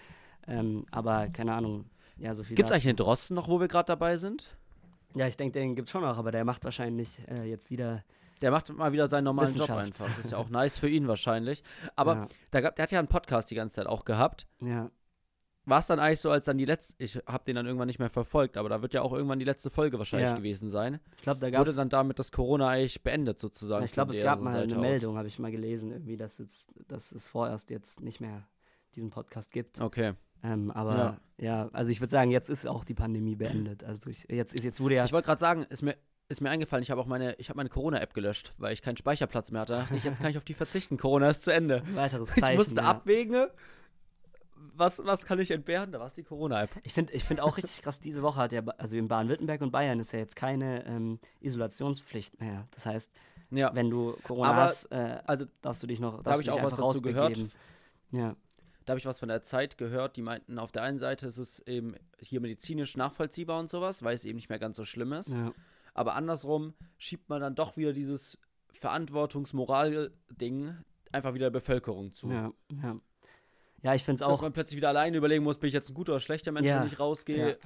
[0.46, 1.86] Ähm, aber keine Ahnung,
[2.16, 2.56] ja, so viel.
[2.56, 4.56] Gibt es eigentlich einen Drosten noch, wo wir gerade dabei sind?
[5.14, 8.02] Ja, ich denke, den gibt es schon noch, aber der macht wahrscheinlich äh, jetzt wieder
[8.42, 10.08] der macht mal wieder seinen normalen Job einfach.
[10.16, 11.62] Das ist ja auch nice für ihn wahrscheinlich.
[11.94, 12.28] Aber ja.
[12.52, 14.46] der, der, hat ja einen Podcast die ganze Zeit auch gehabt.
[14.60, 14.90] Ja.
[15.64, 18.00] War es dann eigentlich so, als dann die letzte, ich habe den dann irgendwann nicht
[18.00, 20.36] mehr verfolgt, aber da wird ja auch irgendwann die letzte Folge wahrscheinlich ja.
[20.36, 20.98] gewesen sein.
[21.16, 23.82] Ich glaube, da gab Wurde dann damit das Corona eigentlich beendet sozusagen.
[23.82, 26.38] Ja, ich glaube, es gab mal Seite eine Meldung, habe ich mal gelesen, irgendwie, dass,
[26.38, 28.42] jetzt, dass es vorerst jetzt nicht mehr
[28.96, 29.80] diesen Podcast gibt.
[29.80, 30.14] Okay.
[30.42, 31.46] Ähm, aber ja.
[31.46, 31.70] ja.
[31.72, 33.84] also ich würde sagen, jetzt ist auch die Pandemie beendet.
[33.84, 35.04] Also durch, jetzt, ist, jetzt wurde ja.
[35.04, 35.96] Ich wollte gerade sagen, ist mir,
[36.28, 38.96] ist mir eingefallen, ich habe auch meine, ich habe meine Corona-App gelöscht, weil ich keinen
[38.96, 39.74] Speicherplatz mehr hatte.
[39.74, 40.96] Da dachte ich, jetzt kann ich auf die verzichten.
[40.96, 41.82] Corona ist zu Ende.
[41.94, 42.82] Weiteres Zeichen, ich musste ja.
[42.82, 43.46] abwägen,
[44.74, 45.92] was, was kann ich entbehren?
[45.92, 46.70] Da war es die Corona-App.
[46.82, 49.70] Ich finde ich find auch richtig krass, diese Woche hat ja, also in Baden-Württemberg und
[49.70, 52.66] Bayern ist ja jetzt keine ähm, Isolationspflicht mehr.
[52.72, 53.12] Das heißt,
[53.50, 53.74] ja.
[53.74, 56.62] wenn du Corona Aber, hast, äh, also darfst du dich noch, da habe ich auch
[56.62, 57.38] was dazu gehört.
[58.12, 58.36] Ja.
[58.84, 61.38] Da habe ich was von der Zeit gehört, die meinten, auf der einen Seite ist
[61.38, 65.12] es eben hier medizinisch nachvollziehbar und sowas, weil es eben nicht mehr ganz so schlimm
[65.12, 65.32] ist.
[65.32, 65.52] Ja.
[65.94, 68.38] Aber andersrum schiebt man dann doch wieder dieses
[68.72, 70.76] Verantwortungsmoral-Ding
[71.12, 72.30] einfach wieder der Bevölkerung zu.
[72.30, 72.52] Ja,
[72.82, 72.96] ja.
[73.82, 74.30] Ja, ich finde es auch.
[74.30, 76.68] Dass man plötzlich wieder alleine überlegen muss, bin ich jetzt ein guter oder schlechter Mensch,
[76.68, 76.80] ja.
[76.80, 77.50] wenn ich rausgehe?
[77.50, 77.56] Ja.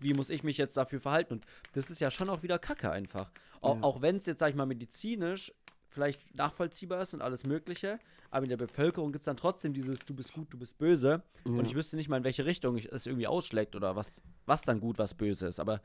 [0.00, 1.34] Wie muss ich mich jetzt dafür verhalten?
[1.34, 3.30] Und das ist ja schon auch wieder Kacke einfach.
[3.62, 3.82] Auch, ja.
[3.82, 5.50] auch wenn es jetzt, sag ich mal, medizinisch
[5.92, 7.98] vielleicht nachvollziehbar ist und alles Mögliche,
[8.30, 11.22] aber in der Bevölkerung gibt es dann trotzdem dieses Du bist gut, du bist böse.
[11.44, 14.80] Und ich wüsste nicht mal, in welche Richtung es irgendwie ausschlägt oder was, was dann
[14.80, 15.60] gut, was böse ist.
[15.60, 15.80] Aber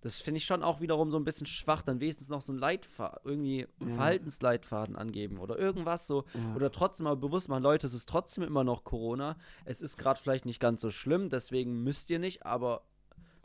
[0.00, 2.58] das finde ich schon auch wiederum so ein bisschen schwach, dann wenigstens noch so ein
[2.58, 3.94] Leitfaden, irgendwie ja.
[3.94, 6.24] Verhaltensleitfaden angeben oder irgendwas so.
[6.34, 6.54] Ja.
[6.54, 9.36] Oder trotzdem mal bewusst machen, Leute, es ist trotzdem immer noch Corona.
[9.64, 12.82] Es ist gerade vielleicht nicht ganz so schlimm, deswegen müsst ihr nicht, aber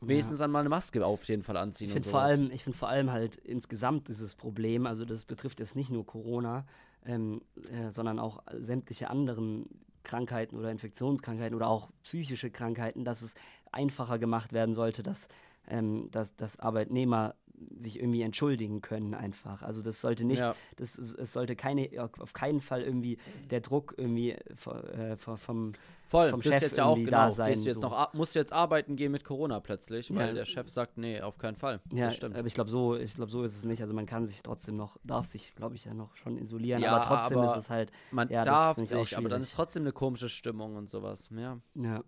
[0.02, 0.44] wenigstens ja.
[0.46, 1.88] dann mal eine Maske auf jeden Fall anziehen.
[1.88, 5.76] Ich finde vor, allem, find vor allem halt insgesamt dieses Problem, also das betrifft jetzt
[5.76, 6.66] nicht nur Corona,
[7.06, 7.42] ähm,
[7.72, 9.66] äh, sondern auch sämtliche anderen
[10.04, 13.36] Krankheiten oder Infektionskrankheiten oder auch psychische Krankheiten, dass es
[13.72, 15.30] einfacher gemacht werden sollte, dass
[15.68, 17.36] ähm, dass, dass Arbeitnehmer
[17.78, 19.62] sich irgendwie entschuldigen können einfach.
[19.62, 20.56] Also das sollte nicht, ja.
[20.78, 21.90] das, es sollte keine,
[22.20, 23.18] auf keinen Fall irgendwie
[23.50, 25.74] der Druck irgendwie äh, vom,
[26.12, 27.54] Voll, vom Chef jetzt ja auch genau, da sein.
[27.54, 27.88] Du jetzt so.
[27.88, 30.34] noch, musst du jetzt arbeiten gehen mit Corona plötzlich, weil ja.
[30.34, 31.80] der Chef sagt, nee, auf keinen Fall.
[31.94, 32.36] Ja, das stimmt.
[32.36, 33.82] aber ich glaube so, ich glaube so ist es nicht.
[33.82, 36.92] Also man kann sich trotzdem noch, darf sich, glaube ich, ja noch schon isolieren, ja,
[36.92, 37.94] aber trotzdem aber ist es halt.
[38.12, 41.30] Man ja, darf sich, aber dann ist trotzdem eine komische Stimmung und sowas.
[41.34, 41.60] Ja.
[41.76, 42.04] Ja.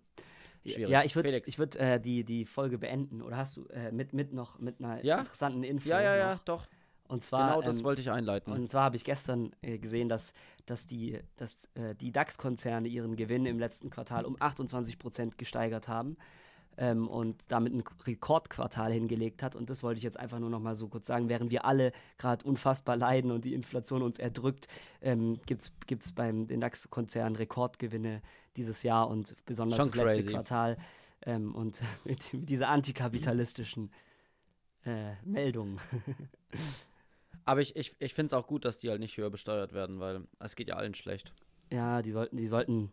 [0.64, 0.88] Schwierig.
[0.88, 3.22] Ja, ich würde ich würd, äh, die, die Folge beenden.
[3.22, 5.20] Oder hast du äh, mit, mit noch mit einer ja?
[5.20, 5.88] interessanten Info?
[5.88, 6.18] Ja, ja, noch?
[6.18, 6.66] ja, doch.
[7.06, 8.52] Und zwar, genau das ähm, wollte ich einleiten.
[8.52, 10.32] Und zwar habe ich gestern äh, gesehen, dass,
[10.64, 15.86] dass die, dass, äh, die DAX-Konzerne ihren Gewinn im letzten Quartal um 28 Prozent gesteigert
[15.86, 16.16] haben
[16.78, 19.54] ähm, und damit ein Rekordquartal hingelegt hat.
[19.54, 21.28] Und das wollte ich jetzt einfach nur noch mal so kurz sagen.
[21.28, 24.68] Während wir alle gerade unfassbar leiden und die Inflation uns erdrückt,
[25.02, 25.62] ähm, gibt
[26.02, 28.22] es beim den DAX-Konzernen Rekordgewinne
[28.56, 30.30] dieses Jahr und besonders Schon das letzte crazy.
[30.32, 30.76] Quartal.
[31.26, 33.90] Ähm, und mit, mit dieser antikapitalistischen
[34.84, 35.80] äh, Meldung.
[37.46, 40.00] Aber ich, ich, ich finde es auch gut, dass die halt nicht höher besteuert werden,
[40.00, 41.32] weil es geht ja allen schlecht.
[41.70, 42.90] Ja, die sollten, die sollten.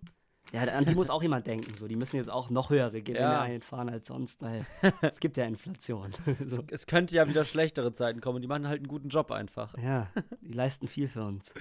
[0.51, 1.73] Ja, an die muss auch jemand denken.
[1.75, 3.41] So, die müssen jetzt auch noch höhere Gewinne Ja.
[3.41, 4.65] einfahren als sonst, weil
[5.01, 6.11] es gibt ja Inflation.
[6.45, 6.63] so.
[6.69, 9.77] Es könnte ja wieder schlechtere Zeiten kommen und die machen halt einen guten Job einfach.
[9.77, 10.09] Ja,
[10.41, 11.53] die leisten viel für uns.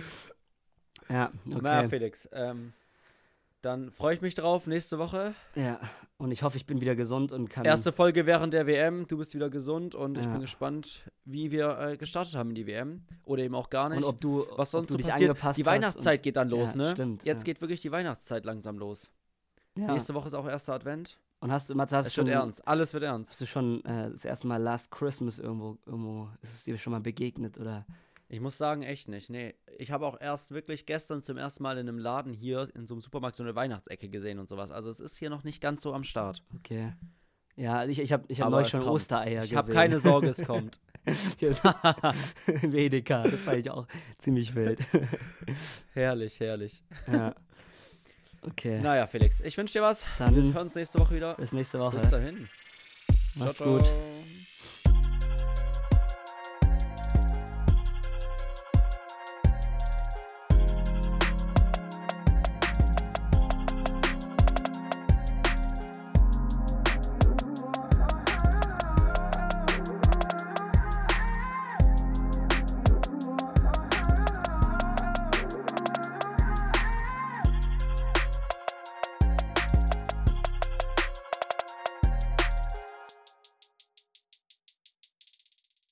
[1.09, 1.89] Ja, Na, okay.
[1.89, 2.73] Felix, ähm,
[3.63, 5.35] dann freue ich mich drauf, nächste Woche.
[5.55, 5.79] Ja,
[6.19, 7.65] und ich hoffe, ich bin wieder gesund und kann.
[7.65, 10.31] Erste Folge während der WM, du bist wieder gesund und ich Ja.
[10.33, 13.03] bin gespannt, wie wir äh, gestartet haben in die WM.
[13.25, 13.99] Oder eben auch gar nicht.
[13.99, 15.31] und ob du, was sonst ob du so dich passiert.
[15.31, 16.91] angepasst Die Weihnachtszeit und- geht dann los, Ja, ne?
[16.93, 17.45] stimmt, Jetzt ja.
[17.45, 19.11] geht wirklich die Weihnachtszeit langsam los.
[19.77, 19.93] Ja.
[19.93, 21.17] Nächste Woche ist auch erster Advent.
[21.43, 22.67] Und hast du, Matze, hast Es du schon wird ernst.
[22.69, 23.31] Alles wird ernst.
[23.31, 26.91] Hast du schon äh, das erste Mal Last Christmas irgendwo, irgendwo, ist es dir schon
[26.91, 27.87] mal begegnet oder?
[28.33, 29.29] Ich muss sagen, echt nicht.
[29.29, 32.87] Nee, ich habe auch erst wirklich gestern zum ersten Mal in einem Laden hier in
[32.87, 34.71] so einem Supermarkt so eine Weihnachtsecke gesehen und sowas.
[34.71, 36.45] Also es ist hier noch nicht ganz so am Start.
[36.55, 36.93] Okay.
[37.57, 38.93] Ja, ich, ich habe ich hab neulich schon kommt.
[38.93, 39.57] Ostereier Ich gesehen.
[39.59, 40.81] habe keine Sorge, es kommt.
[42.63, 44.79] Im Edeka, das fand ich auch ziemlich wild.
[45.93, 46.85] herrlich, herrlich.
[47.11, 47.35] ja.
[48.43, 48.81] Okay.
[48.81, 50.07] Naja, Felix, ich wünsche dir was.
[50.19, 51.35] Dann Wir hören uns nächste Woche wieder.
[51.35, 51.97] bis nächste Woche.
[51.97, 52.49] Bis dahin.
[53.35, 53.85] Macht's ciao, gut.
[53.85, 54.20] ciao.